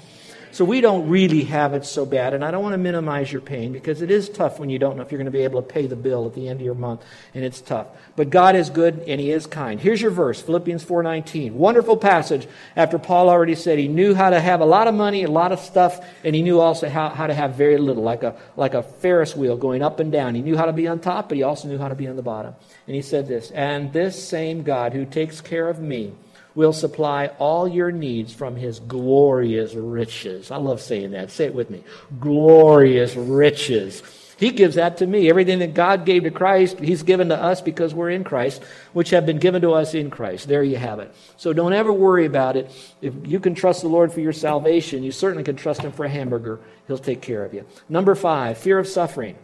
So 0.54 0.64
we 0.64 0.80
don't 0.80 1.08
really 1.08 1.42
have 1.42 1.74
it 1.74 1.84
so 1.84 2.06
bad. 2.06 2.32
And 2.32 2.44
I 2.44 2.52
don't 2.52 2.62
want 2.62 2.74
to 2.74 2.78
minimize 2.78 3.32
your 3.32 3.40
pain 3.40 3.72
because 3.72 4.02
it 4.02 4.10
is 4.12 4.28
tough 4.28 4.60
when 4.60 4.70
you 4.70 4.78
don't 4.78 4.96
know 4.96 5.02
if 5.02 5.10
you're 5.10 5.18
going 5.18 5.24
to 5.24 5.32
be 5.32 5.42
able 5.42 5.60
to 5.60 5.66
pay 5.66 5.88
the 5.88 5.96
bill 5.96 6.26
at 6.26 6.34
the 6.34 6.46
end 6.46 6.60
of 6.60 6.64
your 6.64 6.76
month. 6.76 7.02
And 7.34 7.44
it's 7.44 7.60
tough. 7.60 7.88
But 8.14 8.30
God 8.30 8.54
is 8.54 8.70
good 8.70 9.00
and 9.08 9.20
He 9.20 9.32
is 9.32 9.48
kind. 9.48 9.80
Here's 9.80 10.00
your 10.00 10.12
verse, 10.12 10.40
Philippians 10.40 10.84
4.19. 10.84 11.54
Wonderful 11.54 11.96
passage 11.96 12.46
after 12.76 13.00
Paul 13.00 13.30
already 13.30 13.56
said 13.56 13.80
he 13.80 13.88
knew 13.88 14.14
how 14.14 14.30
to 14.30 14.38
have 14.38 14.60
a 14.60 14.64
lot 14.64 14.86
of 14.86 14.94
money, 14.94 15.24
a 15.24 15.28
lot 15.28 15.50
of 15.50 15.58
stuff, 15.58 15.98
and 16.22 16.36
he 16.36 16.42
knew 16.42 16.60
also 16.60 16.88
how, 16.88 17.08
how 17.08 17.26
to 17.26 17.34
have 17.34 17.56
very 17.56 17.76
little, 17.76 18.04
like 18.04 18.22
a, 18.22 18.36
like 18.56 18.74
a 18.74 18.84
Ferris 18.84 19.34
wheel 19.34 19.56
going 19.56 19.82
up 19.82 19.98
and 19.98 20.12
down. 20.12 20.36
He 20.36 20.42
knew 20.42 20.56
how 20.56 20.66
to 20.66 20.72
be 20.72 20.86
on 20.86 21.00
top, 21.00 21.30
but 21.30 21.36
he 21.36 21.42
also 21.42 21.66
knew 21.66 21.78
how 21.78 21.88
to 21.88 21.96
be 21.96 22.06
on 22.06 22.14
the 22.14 22.22
bottom. 22.22 22.54
And 22.86 22.94
he 22.94 23.02
said 23.02 23.26
this, 23.26 23.50
and 23.50 23.92
this 23.92 24.24
same 24.24 24.62
God 24.62 24.92
who 24.92 25.04
takes 25.04 25.40
care 25.40 25.68
of 25.68 25.80
me 25.80 26.12
will 26.54 26.72
supply 26.72 27.28
all 27.38 27.66
your 27.66 27.90
needs 27.90 28.32
from 28.32 28.56
his 28.56 28.80
glorious 28.80 29.74
riches. 29.74 30.50
I 30.50 30.56
love 30.56 30.80
saying 30.80 31.12
that. 31.12 31.30
Say 31.30 31.46
it 31.46 31.54
with 31.54 31.70
me. 31.70 31.82
Glorious 32.20 33.16
riches. 33.16 34.02
He 34.36 34.50
gives 34.50 34.74
that 34.74 34.98
to 34.98 35.06
me. 35.06 35.30
Everything 35.30 35.60
that 35.60 35.74
God 35.74 36.04
gave 36.04 36.24
to 36.24 36.30
Christ, 36.30 36.78
He's 36.78 37.02
given 37.02 37.28
to 37.28 37.40
us 37.40 37.60
because 37.60 37.94
we're 37.94 38.10
in 38.10 38.24
Christ, 38.24 38.62
which 38.92 39.10
have 39.10 39.26
been 39.26 39.38
given 39.38 39.62
to 39.62 39.72
us 39.72 39.94
in 39.94 40.10
Christ. 40.10 40.48
There 40.48 40.62
you 40.62 40.76
have 40.76 40.98
it. 40.98 41.14
So 41.36 41.52
don't 41.52 41.72
ever 41.72 41.92
worry 41.92 42.26
about 42.26 42.56
it. 42.56 42.70
If 43.00 43.14
you 43.24 43.38
can 43.38 43.54
trust 43.54 43.82
the 43.82 43.88
Lord 43.88 44.12
for 44.12 44.20
your 44.20 44.32
salvation, 44.32 45.02
you 45.02 45.12
certainly 45.12 45.44
can 45.44 45.56
trust 45.56 45.82
Him 45.82 45.92
for 45.92 46.04
a 46.04 46.08
hamburger. 46.08 46.60
He'll 46.86 46.98
take 46.98 47.22
care 47.22 47.44
of 47.44 47.54
you. 47.54 47.64
Number 47.88 48.14
five, 48.14 48.58
fear 48.58 48.78
of 48.78 48.88
suffering. 48.88 49.36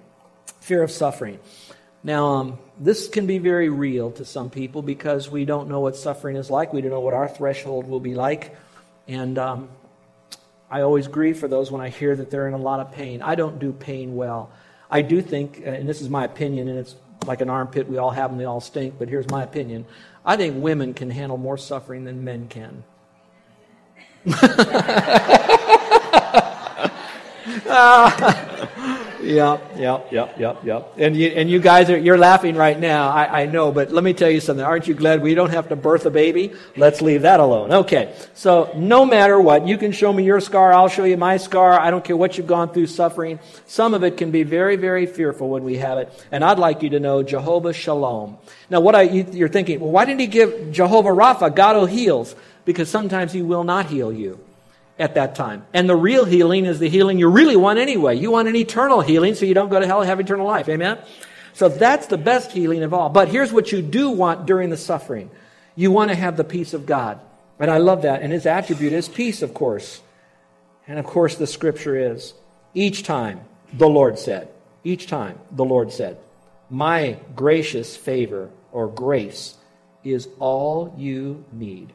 Fear 0.61 0.83
of 0.83 0.91
suffering. 0.91 1.39
Now, 2.03 2.27
um, 2.27 2.59
this 2.79 3.09
can 3.09 3.27
be 3.27 3.39
very 3.39 3.69
real 3.69 4.11
to 4.13 4.25
some 4.25 4.49
people 4.49 4.81
because 4.81 5.29
we 5.29 5.45
don't 5.45 5.69
know 5.69 5.81
what 5.81 5.97
suffering 5.97 6.37
is 6.37 6.51
like. 6.51 6.73
We 6.73 6.81
don't 6.81 6.91
know 6.91 7.01
what 7.01 7.15
our 7.15 7.29
threshold 7.29 7.87
will 7.89 8.01
be 8.01 8.15
like. 8.15 8.57
And 9.07 9.39
um, 9.39 9.69
I 10.71 10.81
always 10.81 11.09
grieve 11.09 11.39
for 11.39 11.49
those 11.49 11.71
when 11.71 11.83
I 11.83 11.91
hear 11.91 12.17
that 12.17 12.31
they're 12.31 12.49
in 12.49 12.55
a 12.55 12.59
lot 12.59 12.81
of 12.81 12.93
pain. 12.93 13.21
I 13.23 13.35
don't 13.35 13.59
do 13.59 13.73
pain 13.73 14.17
well. 14.17 14.51
I 14.91 15.03
do 15.03 15.21
think, 15.21 15.63
and 15.65 15.89
this 15.89 16.01
is 16.01 16.09
my 16.09 16.25
opinion, 16.25 16.69
and 16.69 16.79
it's 16.79 16.95
like 17.27 17.41
an 17.43 17.51
armpit, 17.51 17.89
we 17.89 17.99
all 17.99 18.11
have 18.11 18.31
them, 18.31 18.39
they 18.39 18.45
all 18.45 18.61
stink, 18.61 18.95
but 18.99 19.09
here's 19.09 19.29
my 19.29 19.43
opinion. 19.43 19.85
I 20.25 20.37
think 20.37 20.63
women 20.63 20.95
can 20.95 21.11
handle 21.11 21.37
more 21.37 21.59
suffering 21.59 22.05
than 22.05 22.25
men 22.25 22.49
can. 22.49 22.83
uh, 27.67 28.47
yeah, 29.31 29.59
yeah, 29.77 30.01
yeah, 30.11 30.29
yeah, 30.39 30.57
yeah. 30.63 30.83
And 30.97 31.17
you, 31.17 31.29
and 31.29 31.51
you 31.51 31.61
guys 31.61 31.89
are, 31.91 31.97
you're 31.97 32.19
laughing 32.19 32.57
right 32.57 32.79
now. 32.79 33.09
I, 33.11 33.43
I 33.43 33.47
know, 33.47 33.73
but 33.73 33.93
let 33.93 34.05
me 34.05 34.13
tell 34.13 34.31
you 34.31 34.41
something. 34.41 34.65
Aren't 34.65 34.89
you 34.89 34.95
glad 34.95 35.23
we 35.23 35.35
don't 35.35 35.51
have 35.51 35.69
to 35.69 35.77
birth 35.77 36.07
a 36.07 36.11
baby? 36.11 36.53
Let's 36.77 37.01
leave 37.01 37.23
that 37.23 37.41
alone. 37.41 37.73
Okay. 37.73 38.15
So 38.35 38.73
no 38.77 39.07
matter 39.07 39.41
what, 39.41 39.67
you 39.67 39.79
can 39.79 39.93
show 39.93 40.13
me 40.13 40.25
your 40.25 40.41
scar. 40.41 40.73
I'll 40.73 40.89
show 40.89 41.05
you 41.05 41.17
my 41.17 41.37
scar. 41.37 41.79
I 41.79 41.91
don't 41.91 42.05
care 42.05 42.17
what 42.17 42.37
you've 42.37 42.47
gone 42.47 42.73
through 42.73 42.89
suffering. 42.89 43.39
Some 43.67 43.95
of 43.95 44.05
it 44.05 44.17
can 44.17 44.31
be 44.31 44.43
very, 44.43 44.77
very 44.77 45.07
fearful 45.07 45.49
when 45.49 45.65
we 45.65 45.77
have 45.77 45.99
it. 45.99 46.27
And 46.33 46.45
I'd 46.45 46.59
like 46.59 46.83
you 46.83 46.91
to 46.91 47.01
know 47.01 47.23
Jehovah 47.23 47.73
Shalom. 47.73 48.39
Now, 48.69 48.81
what 48.81 48.95
I, 48.95 49.03
you're 49.03 49.49
thinking, 49.49 49.81
well, 49.81 49.91
why 49.91 50.05
didn't 50.05 50.21
he 50.21 50.27
give 50.27 50.73
Jehovah 50.73 51.11
Rapha, 51.11 51.55
God 51.55 51.77
who 51.77 51.87
heals? 51.87 52.35
Because 52.65 52.91
sometimes 52.91 53.33
he 53.33 53.43
will 53.43 53.65
not 53.65 53.87
heal 53.87 54.13
you 54.13 54.39
at 55.01 55.15
that 55.15 55.35
time. 55.35 55.65
And 55.73 55.89
the 55.89 55.97
real 55.97 56.25
healing 56.25 56.67
is 56.67 56.79
the 56.79 56.89
healing 56.89 57.19
you 57.19 57.29
really 57.29 57.57
want 57.57 57.79
anyway. 57.79 58.17
You 58.17 58.31
want 58.31 58.49
an 58.49 58.55
eternal 58.55 59.01
healing 59.01 59.35
so 59.35 59.47
you 59.47 59.55
don't 59.55 59.71
go 59.71 59.81
to 59.81 59.87
hell 59.87 60.01
and 60.01 60.09
have 60.09 60.21
eternal 60.21 60.47
life. 60.47 60.69
Amen? 60.69 60.99
So 61.55 61.69
that's 61.69 62.07
the 62.07 62.19
best 62.19 62.53
healing 62.53 62.83
of 62.83 62.95
all. 62.95 63.09
But 63.09 63.29
here's 63.29 63.53
what 63.53 63.73
you 63.73 63.83
do 63.83 64.11
want 64.11 64.47
during 64.47 64.71
the 64.71 64.77
suffering 64.77 65.31
you 65.75 65.91
want 65.91 66.11
to 66.11 66.17
have 66.17 66.37
the 66.37 66.45
peace 66.45 66.75
of 66.75 66.85
God. 66.85 67.21
And 67.59 67.71
I 67.71 67.79
love 67.79 68.03
that. 68.03 68.23
And 68.23 68.33
his 68.33 68.47
attribute 68.47 68.93
is 68.93 69.09
peace, 69.09 69.43
of 69.43 69.55
course. 69.55 70.03
And 70.87 70.99
of 70.99 71.07
course, 71.07 71.37
the 71.37 71.47
scripture 71.47 72.13
is 72.13 72.35
each 72.75 73.03
time 73.03 73.41
the 73.73 73.89
Lord 73.89 74.19
said, 74.19 74.49
each 74.85 75.07
time 75.07 75.39
the 75.51 75.65
Lord 75.65 75.93
said, 75.93 76.19
My 76.69 77.19
gracious 77.35 77.97
favor 77.97 78.51
or 78.73 78.89
grace 78.89 79.57
is 80.05 80.29
all 80.39 80.95
you 80.97 81.45
need. 81.53 81.93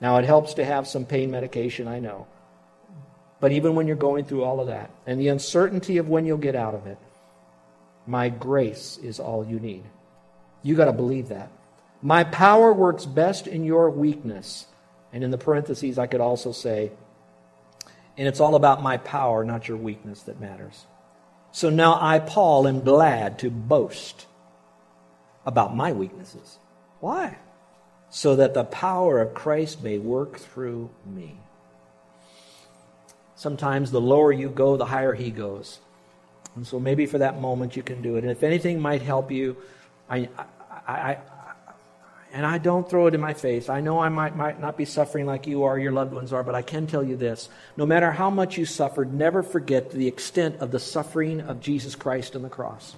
Now, 0.00 0.18
it 0.18 0.24
helps 0.24 0.54
to 0.54 0.64
have 0.64 0.86
some 0.86 1.04
pain 1.04 1.30
medication, 1.30 1.88
I 1.88 1.98
know. 1.98 2.26
But 3.40 3.52
even 3.52 3.74
when 3.74 3.86
you're 3.86 3.96
going 3.96 4.24
through 4.24 4.44
all 4.44 4.60
of 4.60 4.66
that 4.68 4.90
and 5.06 5.20
the 5.20 5.28
uncertainty 5.28 5.98
of 5.98 6.08
when 6.08 6.24
you'll 6.24 6.38
get 6.38 6.56
out 6.56 6.74
of 6.74 6.86
it, 6.86 6.98
my 8.06 8.28
grace 8.28 8.98
is 9.02 9.20
all 9.20 9.44
you 9.44 9.60
need. 9.60 9.84
You 10.62 10.74
got 10.74 10.86
to 10.86 10.92
believe 10.92 11.28
that. 11.28 11.50
My 12.02 12.24
power 12.24 12.72
works 12.72 13.06
best 13.06 13.46
in 13.46 13.64
your 13.64 13.90
weakness. 13.90 14.66
And 15.12 15.24
in 15.24 15.30
the 15.30 15.38
parentheses, 15.38 15.98
I 15.98 16.06
could 16.06 16.20
also 16.20 16.52
say, 16.52 16.90
and 18.16 18.26
it's 18.26 18.40
all 18.40 18.54
about 18.54 18.82
my 18.82 18.96
power, 18.96 19.44
not 19.44 19.68
your 19.68 19.76
weakness, 19.76 20.22
that 20.22 20.40
matters. 20.40 20.86
So 21.52 21.70
now 21.70 21.96
I, 22.00 22.18
Paul, 22.18 22.66
am 22.66 22.80
glad 22.80 23.38
to 23.40 23.50
boast 23.50 24.26
about 25.46 25.74
my 25.74 25.92
weaknesses. 25.92 26.58
Why? 27.00 27.38
So 28.10 28.36
that 28.36 28.54
the 28.54 28.64
power 28.64 29.20
of 29.20 29.34
Christ 29.34 29.82
may 29.82 29.98
work 29.98 30.38
through 30.38 30.90
me. 31.06 31.38
Sometimes 33.36 33.90
the 33.90 34.00
lower 34.00 34.32
you 34.32 34.48
go, 34.48 34.76
the 34.76 34.86
higher 34.86 35.14
he 35.14 35.30
goes. 35.30 35.78
And 36.56 36.66
so 36.66 36.80
maybe 36.80 37.06
for 37.06 37.18
that 37.18 37.40
moment 37.40 37.76
you 37.76 37.82
can 37.82 38.02
do 38.02 38.16
it. 38.16 38.24
And 38.24 38.30
if 38.30 38.42
anything 38.42 38.80
might 38.80 39.02
help 39.02 39.30
you, 39.30 39.56
I, 40.10 40.28
I, 40.86 40.92
I, 40.92 41.18
and 42.32 42.44
I 42.44 42.58
don't 42.58 42.88
throw 42.88 43.06
it 43.06 43.14
in 43.14 43.20
my 43.20 43.34
face. 43.34 43.68
I 43.68 43.80
know 43.80 44.00
I 44.00 44.08
might, 44.08 44.36
might 44.36 44.60
not 44.60 44.76
be 44.76 44.84
suffering 44.84 45.24
like 45.24 45.46
you 45.46 45.64
are, 45.64 45.78
your 45.78 45.92
loved 45.92 46.12
ones 46.12 46.32
are, 46.32 46.42
but 46.42 46.54
I 46.54 46.62
can 46.62 46.86
tell 46.86 47.02
you 47.02 47.16
this. 47.16 47.48
No 47.76 47.86
matter 47.86 48.10
how 48.10 48.28
much 48.28 48.58
you 48.58 48.64
suffered, 48.64 49.14
never 49.14 49.42
forget 49.42 49.90
the 49.90 50.08
extent 50.08 50.56
of 50.56 50.70
the 50.70 50.80
suffering 50.80 51.40
of 51.40 51.60
Jesus 51.60 51.94
Christ 51.94 52.34
on 52.34 52.42
the 52.42 52.48
cross. 52.48 52.96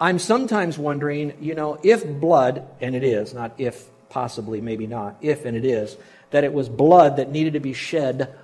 I'm 0.00 0.18
sometimes 0.18 0.76
wondering, 0.76 1.34
you 1.40 1.54
know, 1.54 1.78
if 1.82 2.04
blood, 2.04 2.66
and 2.80 2.96
it 2.96 3.04
is, 3.04 3.32
not 3.32 3.54
if 3.58 3.86
possibly, 4.08 4.60
maybe 4.60 4.86
not, 4.86 5.16
if 5.20 5.44
and 5.44 5.56
it 5.56 5.64
is, 5.64 5.96
that 6.30 6.44
it 6.44 6.52
was 6.52 6.68
blood 6.68 7.16
that 7.16 7.30
needed 7.30 7.54
to 7.54 7.60
be 7.60 7.72
shed 7.72 8.34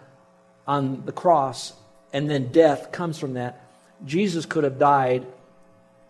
on 0.67 1.05
the 1.05 1.13
cross, 1.13 1.73
and 2.13 2.31
then 2.31 2.53
death 2.53 2.93
comes 2.93 3.19
from 3.19 3.35
that. 3.35 3.65
Jesus 4.05 4.47
could 4.47 4.65
have 4.65 4.79
died 4.79 5.27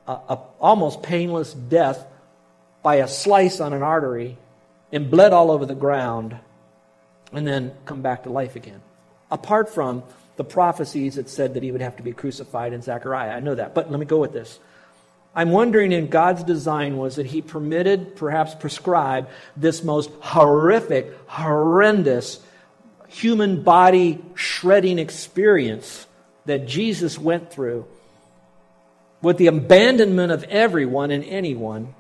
a, 0.06 0.12
a 0.12 0.38
almost 0.60 1.02
painless 1.02 1.52
death 1.52 2.06
by 2.82 2.96
a 2.96 3.08
slice 3.08 3.60
on 3.60 3.72
an 3.72 3.82
artery 3.82 4.36
and 4.92 5.10
bled 5.10 5.32
all 5.32 5.50
over 5.50 5.66
the 5.66 5.74
ground 5.74 6.36
and 7.32 7.46
then 7.46 7.72
come 7.84 8.02
back 8.02 8.24
to 8.24 8.30
life 8.30 8.56
again. 8.56 8.80
Apart 9.30 9.72
from 9.72 10.02
the 10.36 10.44
prophecies 10.44 11.16
that 11.16 11.28
said 11.28 11.54
that 11.54 11.62
he 11.62 11.70
would 11.70 11.80
have 11.80 11.96
to 11.96 12.02
be 12.02 12.12
crucified 12.12 12.72
in 12.72 12.82
Zechariah. 12.82 13.30
I 13.30 13.40
know 13.40 13.54
that. 13.54 13.74
But 13.74 13.90
let 13.90 14.00
me 14.00 14.06
go 14.06 14.18
with 14.18 14.32
this. 14.32 14.58
I'm 15.35 15.51
wondering 15.51 15.93
in 15.93 16.09
God's 16.09 16.43
design 16.43 16.97
was 16.97 17.16
that 17.16 17.27
He 17.27 17.40
permitted, 17.40 18.16
perhaps 18.16 18.55
prescribed, 18.55 19.29
this 19.57 19.85
most 19.85 20.11
horrific, 20.21 21.12
horrendous 21.27 22.40
human 23.09 23.62
body 23.62 24.23
shredding 24.35 24.99
experience 24.99 26.07
that 26.47 26.66
Jesus 26.66 27.19
went 27.19 27.53
through 27.53 27.87
with 29.23 29.37
the 29.37 29.47
abandonment 29.47 30.33
of 30.33 30.43
everyone 30.45 31.11
and 31.11 31.25
anyone 31.25 31.95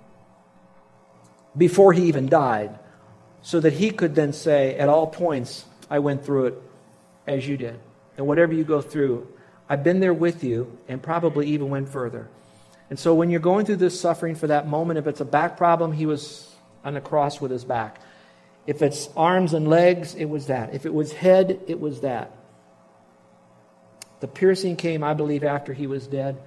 before 1.56 1.92
He 1.92 2.04
even 2.04 2.28
died, 2.28 2.78
so 3.42 3.60
that 3.60 3.74
He 3.74 3.90
could 3.90 4.14
then 4.14 4.32
say, 4.32 4.76
at 4.76 4.88
all 4.88 5.06
points, 5.06 5.64
I 5.88 5.98
went 5.98 6.24
through 6.24 6.46
it 6.46 6.62
as 7.26 7.46
you 7.46 7.56
did. 7.56 7.78
And 8.16 8.26
whatever 8.26 8.52
you 8.52 8.64
go 8.64 8.80
through, 8.80 9.28
I've 9.68 9.84
been 9.84 10.00
there 10.00 10.14
with 10.14 10.42
you 10.42 10.78
and 10.88 11.02
probably 11.02 11.48
even 11.48 11.70
went 11.70 11.88
further. 11.88 12.28
And 12.90 12.98
so 12.98 13.14
when 13.14 13.30
you're 13.30 13.40
going 13.40 13.64
through 13.66 13.76
this 13.76 13.98
suffering 13.98 14.34
for 14.34 14.48
that 14.48 14.66
moment, 14.66 14.98
if 14.98 15.06
it's 15.06 15.20
a 15.20 15.24
back 15.24 15.56
problem, 15.56 15.92
he 15.92 16.06
was 16.06 16.52
on 16.84 16.94
the 16.94 17.00
cross 17.00 17.40
with 17.40 17.50
his 17.50 17.64
back. 17.64 18.00
If 18.66 18.82
it's 18.82 19.08
arms 19.16 19.54
and 19.54 19.68
legs, 19.68 20.14
it 20.14 20.26
was 20.26 20.46
that. 20.46 20.74
If 20.74 20.84
it 20.84 20.92
was 20.92 21.12
head, 21.12 21.60
it 21.66 21.80
was 21.80 22.00
that. 22.00 22.36
The 24.18 24.28
piercing 24.28 24.76
came, 24.76 25.02
I 25.02 25.14
believe, 25.14 25.44
after 25.44 25.72
he 25.72 25.86
was 25.86 26.06
dead. 26.06 26.42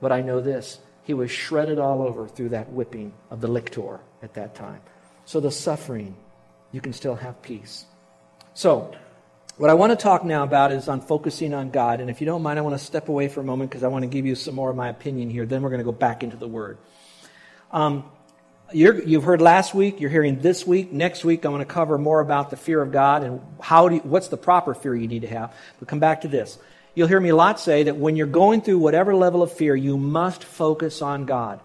But 0.00 0.12
I 0.12 0.20
know 0.20 0.40
this 0.40 0.78
he 1.04 1.14
was 1.14 1.30
shredded 1.30 1.78
all 1.78 2.02
over 2.02 2.26
through 2.26 2.48
that 2.50 2.72
whipping 2.72 3.12
of 3.30 3.40
the 3.40 3.48
lictor 3.48 4.00
at 4.22 4.34
that 4.34 4.54
time. 4.54 4.80
So 5.26 5.38
the 5.38 5.50
suffering, 5.50 6.16
you 6.72 6.80
can 6.80 6.92
still 6.92 7.14
have 7.14 7.40
peace. 7.42 7.84
So, 8.54 8.94
What 9.56 9.70
I 9.70 9.74
want 9.74 9.92
to 9.92 9.96
talk 9.96 10.24
now 10.24 10.42
about 10.42 10.72
is 10.72 10.88
on 10.88 11.00
focusing 11.00 11.54
on 11.54 11.70
God. 11.70 12.00
And 12.00 12.10
if 12.10 12.20
you 12.20 12.24
don't 12.24 12.42
mind, 12.42 12.58
I 12.58 12.62
want 12.62 12.76
to 12.76 12.84
step 12.84 13.08
away 13.08 13.28
for 13.28 13.40
a 13.40 13.44
moment 13.44 13.70
because 13.70 13.84
I 13.84 13.88
want 13.88 14.02
to 14.02 14.08
give 14.08 14.26
you 14.26 14.34
some 14.34 14.56
more 14.56 14.68
of 14.68 14.74
my 14.74 14.88
opinion 14.88 15.30
here. 15.30 15.46
Then 15.46 15.62
we're 15.62 15.68
going 15.68 15.78
to 15.78 15.84
go 15.84 15.92
back 15.92 16.24
into 16.24 16.36
the 16.36 16.48
Word. 16.48 16.76
Um, 17.70 18.04
you 18.72 19.14
have 19.14 19.22
heard 19.22 19.40
last 19.40 19.72
week, 19.72 20.00
you're 20.00 20.10
hearing 20.10 20.40
this 20.40 20.66
week. 20.66 20.92
Next 20.92 21.24
week, 21.24 21.44
I'm 21.44 21.52
going 21.52 21.64
to 21.64 21.72
cover 21.72 21.98
more 21.98 22.18
about 22.18 22.50
the 22.50 22.56
fear 22.56 22.82
of 22.82 22.90
God 22.90 23.22
and 23.22 23.40
how 23.60 23.88
you, 23.88 23.98
what's 23.98 24.26
the 24.26 24.36
proper 24.36 24.74
fear 24.74 24.96
you 24.96 25.06
need 25.06 25.22
to 25.22 25.28
have. 25.28 25.54
But 25.78 25.86
come 25.86 26.00
back 26.00 26.22
to 26.22 26.28
this. 26.28 26.58
You'll 26.96 27.08
hear 27.08 27.20
me 27.20 27.28
a 27.28 27.36
lot 27.36 27.60
say 27.60 27.84
that 27.84 27.96
when 27.96 28.16
you're 28.16 28.26
going 28.26 28.60
through 28.60 28.78
whatever 28.78 29.14
level 29.14 29.40
of 29.40 29.52
fear, 29.52 29.76
you 29.76 29.96
must 29.96 30.42
focus 30.42 31.00
on 31.00 31.26
God. 31.26 31.60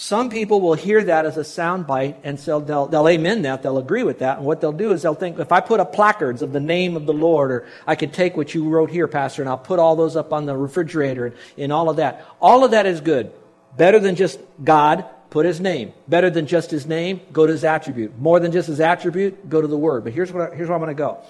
Some 0.00 0.30
people 0.30 0.60
will 0.60 0.74
hear 0.74 1.02
that 1.02 1.26
as 1.26 1.36
a 1.38 1.40
soundbite 1.40 2.18
and 2.22 2.38
so 2.38 2.60
they'll, 2.60 2.86
they'll 2.86 3.08
amen 3.08 3.42
that, 3.42 3.64
they'll 3.64 3.78
agree 3.78 4.04
with 4.04 4.20
that. 4.20 4.36
And 4.36 4.46
what 4.46 4.60
they'll 4.60 4.70
do 4.70 4.92
is 4.92 5.02
they'll 5.02 5.12
think, 5.12 5.40
if 5.40 5.50
I 5.50 5.60
put 5.60 5.80
up 5.80 5.92
placards 5.92 6.40
of 6.40 6.52
the 6.52 6.60
name 6.60 6.94
of 6.94 7.04
the 7.04 7.12
Lord, 7.12 7.50
or 7.50 7.66
I 7.84 7.96
could 7.96 8.12
take 8.12 8.36
what 8.36 8.54
you 8.54 8.68
wrote 8.68 8.90
here, 8.90 9.08
Pastor, 9.08 9.42
and 9.42 9.48
I'll 9.48 9.58
put 9.58 9.80
all 9.80 9.96
those 9.96 10.14
up 10.14 10.32
on 10.32 10.46
the 10.46 10.56
refrigerator 10.56 11.26
and, 11.26 11.36
and 11.58 11.72
all 11.72 11.90
of 11.90 11.96
that. 11.96 12.24
All 12.40 12.62
of 12.62 12.70
that 12.70 12.86
is 12.86 13.00
good. 13.00 13.32
Better 13.76 13.98
than 13.98 14.14
just 14.14 14.38
God, 14.62 15.04
put 15.30 15.44
his 15.44 15.60
name. 15.60 15.92
Better 16.06 16.30
than 16.30 16.46
just 16.46 16.70
his 16.70 16.86
name, 16.86 17.20
go 17.32 17.44
to 17.44 17.52
his 17.52 17.64
attribute. 17.64 18.16
More 18.20 18.38
than 18.38 18.52
just 18.52 18.68
his 18.68 18.78
attribute, 18.78 19.50
go 19.50 19.60
to 19.60 19.66
the 19.66 19.76
word. 19.76 20.04
But 20.04 20.12
here's, 20.12 20.32
what 20.32 20.52
I, 20.52 20.54
here's 20.54 20.68
where 20.68 20.76
I'm 20.76 20.80
going 20.80 20.94
to 20.96 21.02
go. 21.02 21.24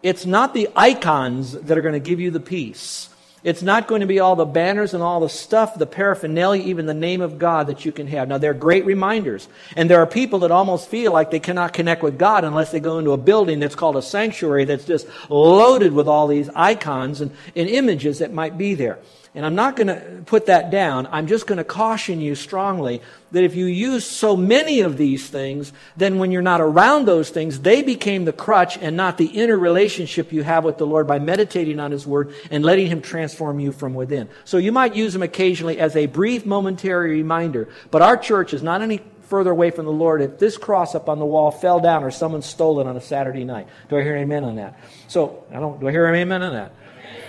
It's 0.00 0.24
not 0.24 0.54
the 0.54 0.68
icons 0.76 1.54
that 1.54 1.76
are 1.76 1.82
going 1.82 1.94
to 1.94 1.98
give 1.98 2.20
you 2.20 2.30
the 2.30 2.38
peace. 2.38 3.08
It's 3.44 3.62
not 3.62 3.86
going 3.86 4.00
to 4.00 4.06
be 4.06 4.20
all 4.20 4.36
the 4.36 4.46
banners 4.46 4.94
and 4.94 5.02
all 5.02 5.20
the 5.20 5.28
stuff, 5.28 5.78
the 5.78 5.86
paraphernalia, 5.86 6.64
even 6.64 6.86
the 6.86 6.94
name 6.94 7.20
of 7.20 7.38
God 7.38 7.66
that 7.66 7.84
you 7.84 7.92
can 7.92 8.06
have. 8.06 8.26
Now, 8.26 8.38
they're 8.38 8.54
great 8.54 8.86
reminders. 8.86 9.46
And 9.76 9.88
there 9.88 10.00
are 10.00 10.06
people 10.06 10.38
that 10.40 10.50
almost 10.50 10.88
feel 10.88 11.12
like 11.12 11.30
they 11.30 11.40
cannot 11.40 11.74
connect 11.74 12.02
with 12.02 12.18
God 12.18 12.44
unless 12.44 12.72
they 12.72 12.80
go 12.80 12.98
into 12.98 13.12
a 13.12 13.18
building 13.18 13.60
that's 13.60 13.74
called 13.74 13.96
a 13.96 14.02
sanctuary 14.02 14.64
that's 14.64 14.86
just 14.86 15.06
loaded 15.28 15.92
with 15.92 16.08
all 16.08 16.26
these 16.26 16.48
icons 16.54 17.20
and, 17.20 17.32
and 17.54 17.68
images 17.68 18.20
that 18.20 18.32
might 18.32 18.56
be 18.56 18.74
there. 18.74 18.98
And 19.36 19.44
I'm 19.44 19.56
not 19.56 19.74
going 19.74 19.88
to 19.88 20.22
put 20.26 20.46
that 20.46 20.70
down. 20.70 21.08
I'm 21.10 21.26
just 21.26 21.48
going 21.48 21.58
to 21.58 21.64
caution 21.64 22.20
you 22.20 22.36
strongly 22.36 23.02
that 23.32 23.42
if 23.42 23.56
you 23.56 23.66
use 23.66 24.06
so 24.06 24.36
many 24.36 24.80
of 24.80 24.96
these 24.96 25.28
things, 25.28 25.72
then 25.96 26.18
when 26.18 26.30
you're 26.30 26.40
not 26.40 26.60
around 26.60 27.06
those 27.06 27.30
things, 27.30 27.58
they 27.58 27.82
became 27.82 28.24
the 28.24 28.32
crutch 28.32 28.78
and 28.78 28.96
not 28.96 29.18
the 29.18 29.26
inner 29.26 29.58
relationship 29.58 30.32
you 30.32 30.44
have 30.44 30.62
with 30.62 30.78
the 30.78 30.86
Lord 30.86 31.08
by 31.08 31.18
meditating 31.18 31.80
on 31.80 31.90
His 31.90 32.06
Word 32.06 32.32
and 32.52 32.64
letting 32.64 32.86
Him 32.86 33.02
transform 33.02 33.58
you 33.58 33.72
from 33.72 33.92
within. 33.94 34.28
So 34.44 34.56
you 34.58 34.70
might 34.70 34.94
use 34.94 35.12
them 35.12 35.22
occasionally 35.24 35.80
as 35.80 35.96
a 35.96 36.06
brief 36.06 36.46
momentary 36.46 37.10
reminder, 37.10 37.68
but 37.90 38.02
our 38.02 38.16
church 38.16 38.54
is 38.54 38.62
not 38.62 38.82
any 38.82 39.00
further 39.22 39.50
away 39.50 39.72
from 39.72 39.86
the 39.86 39.92
Lord 39.92 40.22
if 40.22 40.38
this 40.38 40.56
cross 40.56 40.94
up 40.94 41.08
on 41.08 41.18
the 41.18 41.26
wall 41.26 41.50
fell 41.50 41.80
down 41.80 42.04
or 42.04 42.12
someone 42.12 42.42
stole 42.42 42.78
it 42.78 42.86
on 42.86 42.96
a 42.96 43.00
Saturday 43.00 43.42
night. 43.42 43.66
Do 43.88 43.96
I 43.96 44.02
hear 44.02 44.16
amen 44.16 44.44
on 44.44 44.56
that? 44.56 44.78
So, 45.08 45.44
I 45.50 45.58
don't, 45.58 45.80
do 45.80 45.88
I 45.88 45.90
hear 45.90 46.06
amen 46.06 46.42
on 46.42 46.52
that? 46.52 46.72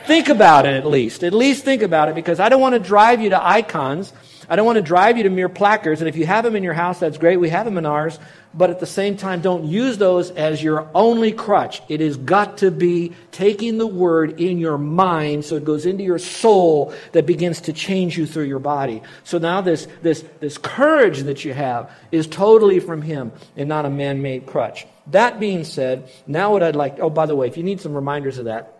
Think 0.05 0.29
about 0.29 0.65
it 0.65 0.75
at 0.75 0.85
least. 0.85 1.23
At 1.23 1.33
least 1.33 1.65
think 1.65 1.81
about 1.81 2.09
it 2.09 2.15
because 2.15 2.39
I 2.39 2.49
don't 2.49 2.61
want 2.61 2.73
to 2.73 2.79
drive 2.79 3.21
you 3.21 3.31
to 3.31 3.43
icons. 3.43 4.13
I 4.47 4.55
don't 4.55 4.65
want 4.65 4.75
to 4.75 4.83
drive 4.83 5.17
you 5.17 5.23
to 5.23 5.31
mere 5.31 5.49
placards. 5.49 6.01
And 6.01 6.07
if 6.07 6.15
you 6.15 6.27
have 6.27 6.43
them 6.43 6.55
in 6.55 6.61
your 6.61 6.73
house, 6.73 6.99
that's 6.99 7.17
great. 7.17 7.37
We 7.37 7.49
have 7.49 7.65
them 7.65 7.77
in 7.79 7.85
ours. 7.87 8.19
But 8.53 8.69
at 8.69 8.79
the 8.79 8.85
same 8.85 9.17
time, 9.17 9.41
don't 9.41 9.65
use 9.65 9.97
those 9.97 10.29
as 10.31 10.61
your 10.61 10.87
only 10.93 11.31
crutch. 11.31 11.81
It 11.89 11.99
has 11.99 12.15
got 12.15 12.59
to 12.59 12.71
be 12.71 13.13
taking 13.31 13.77
the 13.79 13.87
word 13.87 14.39
in 14.39 14.59
your 14.59 14.77
mind 14.77 15.43
so 15.43 15.55
it 15.55 15.65
goes 15.65 15.85
into 15.85 16.03
your 16.03 16.19
soul 16.19 16.93
that 17.11 17.25
begins 17.25 17.61
to 17.61 17.73
change 17.73 18.17
you 18.17 18.25
through 18.27 18.45
your 18.45 18.59
body. 18.59 19.01
So 19.23 19.39
now 19.39 19.61
this, 19.61 19.87
this, 20.03 20.23
this 20.39 20.57
courage 20.57 21.23
that 21.23 21.43
you 21.43 21.53
have 21.53 21.91
is 22.11 22.27
totally 22.27 22.79
from 22.79 23.01
Him 23.01 23.31
and 23.57 23.67
not 23.67 23.85
a 23.85 23.89
man 23.89 24.21
made 24.21 24.45
crutch. 24.45 24.85
That 25.07 25.39
being 25.39 25.65
said, 25.65 26.09
now 26.25 26.51
what 26.51 26.63
I'd 26.63 26.75
like, 26.75 26.99
oh, 26.99 27.09
by 27.09 27.25
the 27.25 27.35
way, 27.35 27.47
if 27.47 27.57
you 27.57 27.63
need 27.63 27.81
some 27.81 27.93
reminders 27.93 28.37
of 28.37 28.45
that, 28.45 28.74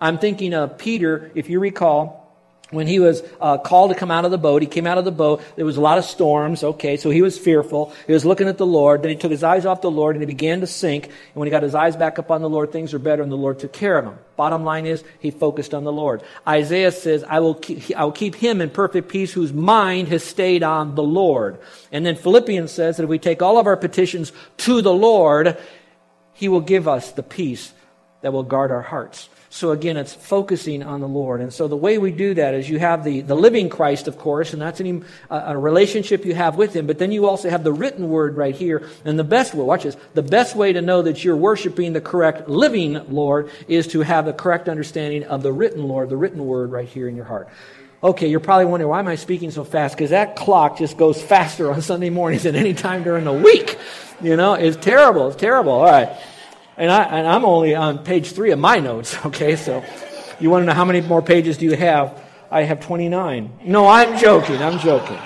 I'm 0.00 0.18
thinking 0.18 0.54
of 0.54 0.78
Peter, 0.78 1.30
if 1.34 1.50
you 1.50 1.60
recall, 1.60 2.28
when 2.70 2.86
he 2.86 3.00
was 3.00 3.22
uh, 3.40 3.56
called 3.56 3.92
to 3.92 3.96
come 3.96 4.10
out 4.10 4.26
of 4.26 4.30
the 4.30 4.36
boat, 4.36 4.60
he 4.60 4.68
came 4.68 4.86
out 4.86 4.98
of 4.98 5.06
the 5.06 5.10
boat. 5.10 5.42
There 5.56 5.64
was 5.64 5.78
a 5.78 5.80
lot 5.80 5.96
of 5.96 6.04
storms. 6.04 6.62
Okay, 6.62 6.98
so 6.98 7.08
he 7.08 7.22
was 7.22 7.38
fearful. 7.38 7.94
He 8.06 8.12
was 8.12 8.26
looking 8.26 8.46
at 8.46 8.58
the 8.58 8.66
Lord. 8.66 9.02
Then 9.02 9.10
he 9.10 9.16
took 9.16 9.30
his 9.30 9.42
eyes 9.42 9.64
off 9.64 9.80
the 9.80 9.90
Lord 9.90 10.16
and 10.16 10.22
he 10.22 10.26
began 10.26 10.60
to 10.60 10.66
sink. 10.66 11.06
And 11.06 11.34
when 11.34 11.46
he 11.46 11.50
got 11.50 11.62
his 11.62 11.74
eyes 11.74 11.96
back 11.96 12.18
up 12.18 12.30
on 12.30 12.42
the 12.42 12.48
Lord, 12.48 12.70
things 12.70 12.92
were 12.92 12.98
better, 12.98 13.22
and 13.22 13.32
the 13.32 13.36
Lord 13.36 13.58
took 13.58 13.72
care 13.72 13.96
of 13.96 14.04
him. 14.04 14.18
Bottom 14.36 14.64
line 14.64 14.84
is, 14.84 15.02
he 15.18 15.30
focused 15.30 15.72
on 15.72 15.84
the 15.84 15.92
Lord. 15.92 16.22
Isaiah 16.46 16.92
says, 16.92 17.24
"I 17.26 17.40
will 17.40 17.54
keep, 17.54 17.96
I 17.96 18.04
will 18.04 18.12
keep 18.12 18.34
him 18.34 18.60
in 18.60 18.68
perfect 18.68 19.08
peace, 19.08 19.32
whose 19.32 19.52
mind 19.52 20.08
has 20.08 20.22
stayed 20.22 20.62
on 20.62 20.94
the 20.94 21.02
Lord." 21.02 21.58
And 21.90 22.04
then 22.04 22.16
Philippians 22.16 22.70
says 22.70 22.98
that 22.98 23.04
if 23.04 23.08
we 23.08 23.18
take 23.18 23.40
all 23.40 23.58
of 23.58 23.66
our 23.66 23.78
petitions 23.78 24.30
to 24.58 24.82
the 24.82 24.92
Lord, 24.92 25.56
He 26.34 26.48
will 26.48 26.60
give 26.60 26.86
us 26.86 27.12
the 27.12 27.22
peace 27.22 27.72
that 28.20 28.32
will 28.32 28.42
guard 28.42 28.70
our 28.70 28.82
hearts. 28.82 29.30
So 29.50 29.70
again, 29.70 29.96
it's 29.96 30.12
focusing 30.12 30.82
on 30.82 31.00
the 31.00 31.08
Lord. 31.08 31.40
And 31.40 31.52
so 31.52 31.68
the 31.68 31.76
way 31.76 31.96
we 31.96 32.12
do 32.12 32.34
that 32.34 32.54
is 32.54 32.68
you 32.68 32.78
have 32.78 33.02
the, 33.02 33.22
the 33.22 33.34
living 33.34 33.70
Christ, 33.70 34.06
of 34.06 34.18
course, 34.18 34.52
and 34.52 34.60
that's 34.60 34.80
a 35.30 35.58
relationship 35.58 36.26
you 36.26 36.34
have 36.34 36.56
with 36.56 36.74
Him. 36.76 36.86
But 36.86 36.98
then 36.98 37.12
you 37.12 37.26
also 37.26 37.48
have 37.48 37.64
the 37.64 37.72
written 37.72 38.10
word 38.10 38.36
right 38.36 38.54
here. 38.54 38.88
And 39.06 39.18
the 39.18 39.24
best 39.24 39.54
way, 39.54 39.64
watch 39.64 39.84
this, 39.84 39.96
the 40.12 40.22
best 40.22 40.54
way 40.54 40.74
to 40.74 40.82
know 40.82 41.00
that 41.02 41.24
you're 41.24 41.36
worshiping 41.36 41.94
the 41.94 42.00
correct 42.00 42.48
living 42.48 43.00
Lord 43.10 43.50
is 43.68 43.86
to 43.88 44.00
have 44.00 44.26
the 44.26 44.34
correct 44.34 44.68
understanding 44.68 45.24
of 45.24 45.42
the 45.42 45.52
written 45.52 45.82
Lord, 45.88 46.10
the 46.10 46.16
written 46.16 46.44
word 46.44 46.70
right 46.70 46.88
here 46.88 47.08
in 47.08 47.16
your 47.16 47.24
heart. 47.24 47.48
Okay, 48.02 48.28
you're 48.28 48.40
probably 48.40 48.66
wondering, 48.66 48.90
why 48.90 49.00
am 49.00 49.08
I 49.08 49.16
speaking 49.16 49.50
so 49.50 49.64
fast? 49.64 49.96
Because 49.96 50.10
that 50.10 50.36
clock 50.36 50.78
just 50.78 50.96
goes 50.96 51.20
faster 51.20 51.72
on 51.72 51.82
Sunday 51.82 52.10
mornings 52.10 52.44
than 52.44 52.54
any 52.54 52.74
time 52.74 53.02
during 53.02 53.24
the 53.24 53.32
week. 53.32 53.76
You 54.20 54.36
know, 54.36 54.54
it's 54.54 54.76
terrible. 54.76 55.28
It's 55.28 55.36
terrible. 55.36 55.72
All 55.72 55.84
right. 55.84 56.16
And, 56.78 56.90
I, 56.90 57.02
and 57.02 57.26
I'm 57.26 57.44
only 57.44 57.74
on 57.74 58.04
page 58.04 58.32
three 58.32 58.52
of 58.52 58.58
my 58.58 58.78
notes, 58.78 59.16
okay? 59.26 59.56
So 59.56 59.84
you 60.40 60.50
want 60.50 60.62
to 60.62 60.66
know 60.66 60.74
how 60.74 60.84
many 60.84 61.00
more 61.00 61.22
pages 61.22 61.58
do 61.58 61.66
you 61.66 61.76
have? 61.76 62.22
I 62.50 62.62
have 62.62 62.80
29. 62.80 63.60
No, 63.64 63.86
I'm 63.86 64.16
joking. 64.18 64.62
I'm 64.62 64.78
joking 64.78 65.18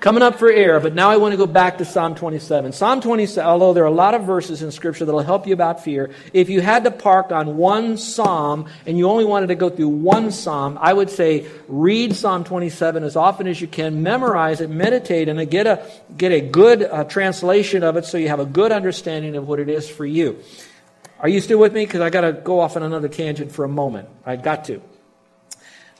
coming 0.00 0.22
up 0.22 0.38
for 0.38 0.50
air, 0.50 0.80
but 0.80 0.94
now 0.94 1.10
I 1.10 1.18
want 1.18 1.32
to 1.32 1.36
go 1.36 1.46
back 1.46 1.78
to 1.78 1.84
Psalm 1.84 2.14
27. 2.14 2.72
Psalm 2.72 3.02
27, 3.02 3.46
although 3.46 3.74
there 3.74 3.84
are 3.84 3.86
a 3.86 3.90
lot 3.90 4.14
of 4.14 4.24
verses 4.24 4.62
in 4.62 4.72
Scripture 4.72 5.04
that 5.04 5.12
will 5.12 5.20
help 5.20 5.46
you 5.46 5.52
about 5.52 5.84
fear, 5.84 6.10
if 6.32 6.48
you 6.48 6.62
had 6.62 6.84
to 6.84 6.90
park 6.90 7.30
on 7.30 7.58
one 7.58 7.98
Psalm 7.98 8.66
and 8.86 8.96
you 8.96 9.08
only 9.08 9.26
wanted 9.26 9.48
to 9.48 9.54
go 9.54 9.68
through 9.68 9.88
one 9.88 10.32
Psalm, 10.32 10.78
I 10.80 10.92
would 10.92 11.10
say 11.10 11.46
read 11.68 12.16
Psalm 12.16 12.44
27 12.44 13.04
as 13.04 13.14
often 13.14 13.46
as 13.46 13.60
you 13.60 13.68
can, 13.68 14.02
memorize 14.02 14.62
it, 14.62 14.70
meditate, 14.70 15.28
and 15.28 15.50
get 15.50 15.66
a, 15.66 15.86
get 16.16 16.32
a 16.32 16.40
good 16.40 16.82
uh, 16.82 17.04
translation 17.04 17.82
of 17.82 17.96
it 17.96 18.06
so 18.06 18.16
you 18.16 18.28
have 18.28 18.40
a 18.40 18.46
good 18.46 18.72
understanding 18.72 19.36
of 19.36 19.46
what 19.46 19.60
it 19.60 19.68
is 19.68 19.88
for 19.88 20.06
you. 20.06 20.38
Are 21.18 21.28
you 21.28 21.42
still 21.42 21.58
with 21.58 21.74
me? 21.74 21.84
Because 21.84 22.00
I 22.00 22.08
got 22.08 22.22
to 22.22 22.32
go 22.32 22.60
off 22.60 22.76
on 22.76 22.82
another 22.82 23.08
tangent 23.08 23.52
for 23.52 23.66
a 23.66 23.68
moment. 23.68 24.08
I 24.24 24.36
got 24.36 24.64
to 24.64 24.80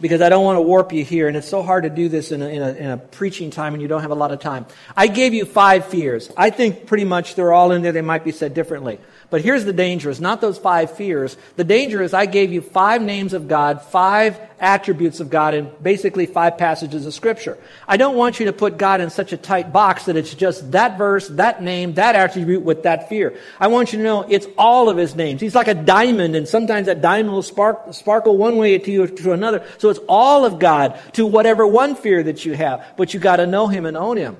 because 0.00 0.22
I 0.22 0.28
don't 0.28 0.44
want 0.44 0.56
to 0.56 0.62
warp 0.62 0.92
you 0.92 1.04
here, 1.04 1.28
and 1.28 1.36
it's 1.36 1.48
so 1.48 1.62
hard 1.62 1.84
to 1.84 1.90
do 1.90 2.08
this 2.08 2.32
in 2.32 2.42
a, 2.42 2.48
in, 2.48 2.62
a, 2.62 2.72
in 2.72 2.90
a, 2.90 2.96
preaching 2.96 3.50
time 3.50 3.74
and 3.74 3.82
you 3.82 3.88
don't 3.88 4.00
have 4.00 4.10
a 4.10 4.16
lot 4.16 4.32
of 4.32 4.40
time. 4.40 4.66
I 4.96 5.06
gave 5.06 5.34
you 5.34 5.44
five 5.44 5.86
fears. 5.86 6.30
I 6.36 6.50
think 6.50 6.86
pretty 6.86 7.04
much 7.04 7.34
they're 7.34 7.52
all 7.52 7.72
in 7.72 7.82
there. 7.82 7.92
They 7.92 8.00
might 8.00 8.24
be 8.24 8.32
said 8.32 8.54
differently. 8.54 8.98
But 9.28 9.42
here's 9.42 9.64
the 9.64 9.72
danger. 9.72 10.10
It's 10.10 10.20
not 10.20 10.40
those 10.40 10.58
five 10.58 10.96
fears. 10.96 11.36
The 11.56 11.64
danger 11.64 12.02
is 12.02 12.14
I 12.14 12.26
gave 12.26 12.52
you 12.52 12.60
five 12.60 13.02
names 13.02 13.32
of 13.32 13.46
God, 13.46 13.82
five 13.82 14.38
attributes 14.60 15.20
of 15.20 15.30
God, 15.30 15.54
in 15.54 15.70
basically 15.82 16.26
five 16.26 16.58
passages 16.58 17.06
of 17.06 17.14
Scripture. 17.14 17.58
I 17.88 17.96
don't 17.96 18.16
want 18.16 18.38
you 18.38 18.46
to 18.46 18.52
put 18.52 18.78
God 18.78 19.00
in 19.00 19.10
such 19.10 19.32
a 19.32 19.36
tight 19.36 19.72
box 19.72 20.04
that 20.04 20.16
it's 20.16 20.34
just 20.34 20.72
that 20.72 20.98
verse, 20.98 21.28
that 21.28 21.62
name, 21.62 21.94
that 21.94 22.14
attribute 22.14 22.62
with 22.62 22.84
that 22.84 23.08
fear. 23.08 23.36
I 23.58 23.68
want 23.68 23.92
you 23.92 23.98
to 23.98 24.04
know 24.04 24.22
it's 24.22 24.46
all 24.58 24.88
of 24.88 24.96
His 24.96 25.16
names. 25.16 25.40
He's 25.40 25.54
like 25.54 25.68
a 25.68 25.74
diamond, 25.74 26.36
and 26.36 26.46
sometimes 26.46 26.86
that 26.86 27.00
diamond 27.00 27.32
will 27.32 27.42
spark, 27.42 27.92
sparkle 27.94 28.36
one 28.36 28.56
way 28.56 28.78
to 28.78 28.90
you 28.90 29.06
to 29.06 29.32
another. 29.32 29.64
So 29.78 29.88
it's 29.88 30.00
all 30.08 30.44
of 30.44 30.58
God 30.58 31.00
to 31.14 31.26
whatever 31.26 31.66
one 31.66 31.94
fear 31.94 32.22
that 32.22 32.44
you 32.44 32.54
have. 32.54 32.84
But 32.96 33.14
you 33.14 33.20
got 33.20 33.36
to 33.36 33.46
know 33.46 33.66
Him 33.66 33.86
and 33.86 33.96
own 33.96 34.16
Him. 34.16 34.36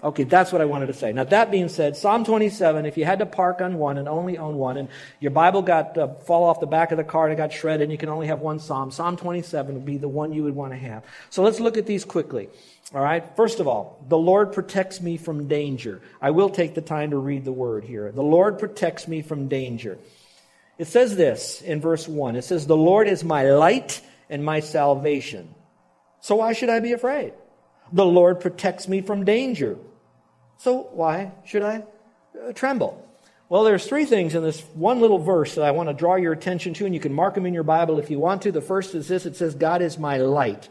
Okay, 0.00 0.22
that's 0.22 0.52
what 0.52 0.60
I 0.60 0.64
wanted 0.64 0.86
to 0.86 0.92
say. 0.92 1.12
Now, 1.12 1.24
that 1.24 1.50
being 1.50 1.68
said, 1.68 1.96
Psalm 1.96 2.24
27, 2.24 2.86
if 2.86 2.96
you 2.96 3.04
had 3.04 3.18
to 3.18 3.26
park 3.26 3.60
on 3.60 3.78
one 3.78 3.98
and 3.98 4.06
only 4.06 4.38
own 4.38 4.56
one, 4.56 4.76
and 4.76 4.88
your 5.18 5.32
Bible 5.32 5.60
got 5.60 5.98
uh, 5.98 6.14
fall 6.14 6.44
off 6.44 6.60
the 6.60 6.68
back 6.68 6.92
of 6.92 6.98
the 6.98 7.04
car 7.04 7.24
and 7.24 7.32
it 7.32 7.36
got 7.36 7.52
shredded, 7.52 7.82
and 7.82 7.90
you 7.90 7.98
can 7.98 8.08
only 8.08 8.28
have 8.28 8.38
one 8.38 8.60
Psalm, 8.60 8.92
Psalm 8.92 9.16
27 9.16 9.74
would 9.74 9.84
be 9.84 9.98
the 9.98 10.08
one 10.08 10.32
you 10.32 10.44
would 10.44 10.54
want 10.54 10.72
to 10.72 10.78
have. 10.78 11.02
So 11.30 11.42
let's 11.42 11.58
look 11.58 11.76
at 11.76 11.86
these 11.86 12.04
quickly. 12.04 12.48
All 12.94 13.02
right, 13.02 13.24
first 13.34 13.58
of 13.58 13.66
all, 13.66 14.04
the 14.08 14.16
Lord 14.16 14.52
protects 14.52 15.00
me 15.00 15.16
from 15.16 15.48
danger. 15.48 16.00
I 16.22 16.30
will 16.30 16.48
take 16.48 16.76
the 16.76 16.80
time 16.80 17.10
to 17.10 17.18
read 17.18 17.44
the 17.44 17.52
word 17.52 17.82
here. 17.82 18.12
The 18.12 18.22
Lord 18.22 18.60
protects 18.60 19.08
me 19.08 19.22
from 19.22 19.48
danger. 19.48 19.98
It 20.78 20.86
says 20.86 21.16
this 21.16 21.60
in 21.60 21.80
verse 21.80 22.06
1 22.06 22.36
it 22.36 22.42
says, 22.42 22.68
The 22.68 22.76
Lord 22.76 23.08
is 23.08 23.24
my 23.24 23.50
light 23.50 24.00
and 24.30 24.44
my 24.44 24.60
salvation. 24.60 25.52
So 26.20 26.36
why 26.36 26.52
should 26.52 26.68
I 26.68 26.78
be 26.78 26.92
afraid? 26.92 27.32
The 27.92 28.06
Lord 28.06 28.40
protects 28.40 28.86
me 28.86 29.00
from 29.02 29.24
danger. 29.24 29.76
So 30.58 30.88
why 30.92 31.32
should 31.44 31.62
I 31.62 31.84
uh, 32.46 32.52
tremble? 32.52 33.04
Well, 33.48 33.64
there's 33.64 33.86
three 33.86 34.04
things 34.04 34.34
in 34.34 34.42
this 34.42 34.60
one 34.74 35.00
little 35.00 35.18
verse 35.18 35.54
that 35.54 35.64
I 35.64 35.70
want 35.70 35.88
to 35.88 35.94
draw 35.94 36.16
your 36.16 36.32
attention 36.32 36.74
to, 36.74 36.84
and 36.84 36.94
you 36.94 37.00
can 37.00 37.14
mark 37.14 37.34
them 37.34 37.46
in 37.46 37.54
your 37.54 37.62
Bible 37.62 37.98
if 37.98 38.10
you 38.10 38.18
want 38.18 38.42
to. 38.42 38.52
The 38.52 38.60
first 38.60 38.94
is 38.94 39.08
this 39.08 39.24
it 39.24 39.36
says, 39.36 39.54
God 39.54 39.80
is 39.80 39.98
my 39.98 40.18
light. 40.18 40.68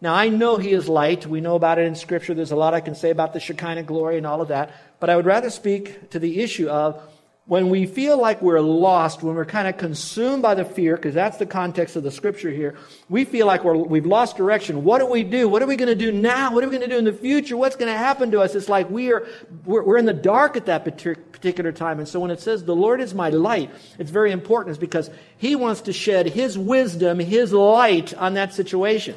Now, 0.00 0.14
I 0.14 0.28
know 0.28 0.56
He 0.56 0.70
is 0.70 0.88
light. 0.88 1.26
We 1.26 1.40
know 1.40 1.56
about 1.56 1.78
it 1.78 1.86
in 1.86 1.96
Scripture. 1.96 2.32
There's 2.32 2.52
a 2.52 2.56
lot 2.56 2.72
I 2.72 2.80
can 2.80 2.94
say 2.94 3.10
about 3.10 3.34
the 3.34 3.40
Shekinah 3.40 3.82
glory 3.82 4.16
and 4.16 4.26
all 4.26 4.40
of 4.40 4.48
that. 4.48 4.72
But 5.00 5.10
I 5.10 5.16
would 5.16 5.26
rather 5.26 5.50
speak 5.50 6.10
to 6.10 6.18
the 6.18 6.40
issue 6.40 6.68
of 6.68 7.02
when 7.48 7.70
we 7.70 7.86
feel 7.86 8.20
like 8.20 8.42
we're 8.42 8.60
lost, 8.60 9.22
when 9.22 9.34
we're 9.34 9.46
kind 9.46 9.66
of 9.66 9.78
consumed 9.78 10.42
by 10.42 10.54
the 10.54 10.66
fear, 10.66 10.96
because 10.96 11.14
that's 11.14 11.38
the 11.38 11.46
context 11.46 11.96
of 11.96 12.02
the 12.02 12.10
scripture 12.10 12.50
here, 12.50 12.76
we 13.08 13.24
feel 13.24 13.46
like 13.46 13.64
we're, 13.64 13.74
we've 13.74 14.04
lost 14.04 14.36
direction. 14.36 14.84
What 14.84 14.98
do 14.98 15.06
we 15.06 15.24
do? 15.24 15.48
What 15.48 15.62
are 15.62 15.66
we 15.66 15.76
going 15.76 15.88
to 15.88 15.94
do 15.94 16.12
now? 16.12 16.52
What 16.52 16.62
are 16.62 16.68
we 16.68 16.76
going 16.76 16.86
to 16.88 16.94
do 16.94 16.98
in 16.98 17.06
the 17.06 17.12
future? 17.12 17.56
What's 17.56 17.74
going 17.74 17.90
to 17.90 17.96
happen 17.96 18.30
to 18.32 18.40
us? 18.42 18.54
It's 18.54 18.68
like 18.68 18.90
we 18.90 19.10
are, 19.12 19.26
we're, 19.64 19.82
we're 19.82 19.96
in 19.96 20.04
the 20.04 20.12
dark 20.12 20.58
at 20.58 20.66
that 20.66 20.84
particular 20.84 21.72
time. 21.72 21.98
And 21.98 22.06
so 22.06 22.20
when 22.20 22.30
it 22.30 22.40
says, 22.40 22.64
the 22.64 22.76
Lord 22.76 23.00
is 23.00 23.14
my 23.14 23.30
light, 23.30 23.70
it's 23.98 24.10
very 24.10 24.30
important. 24.30 24.72
It's 24.72 24.78
because 24.78 25.08
He 25.38 25.56
wants 25.56 25.80
to 25.82 25.92
shed 25.94 26.26
His 26.26 26.58
wisdom, 26.58 27.18
His 27.18 27.54
light 27.54 28.12
on 28.12 28.34
that 28.34 28.52
situation. 28.52 29.16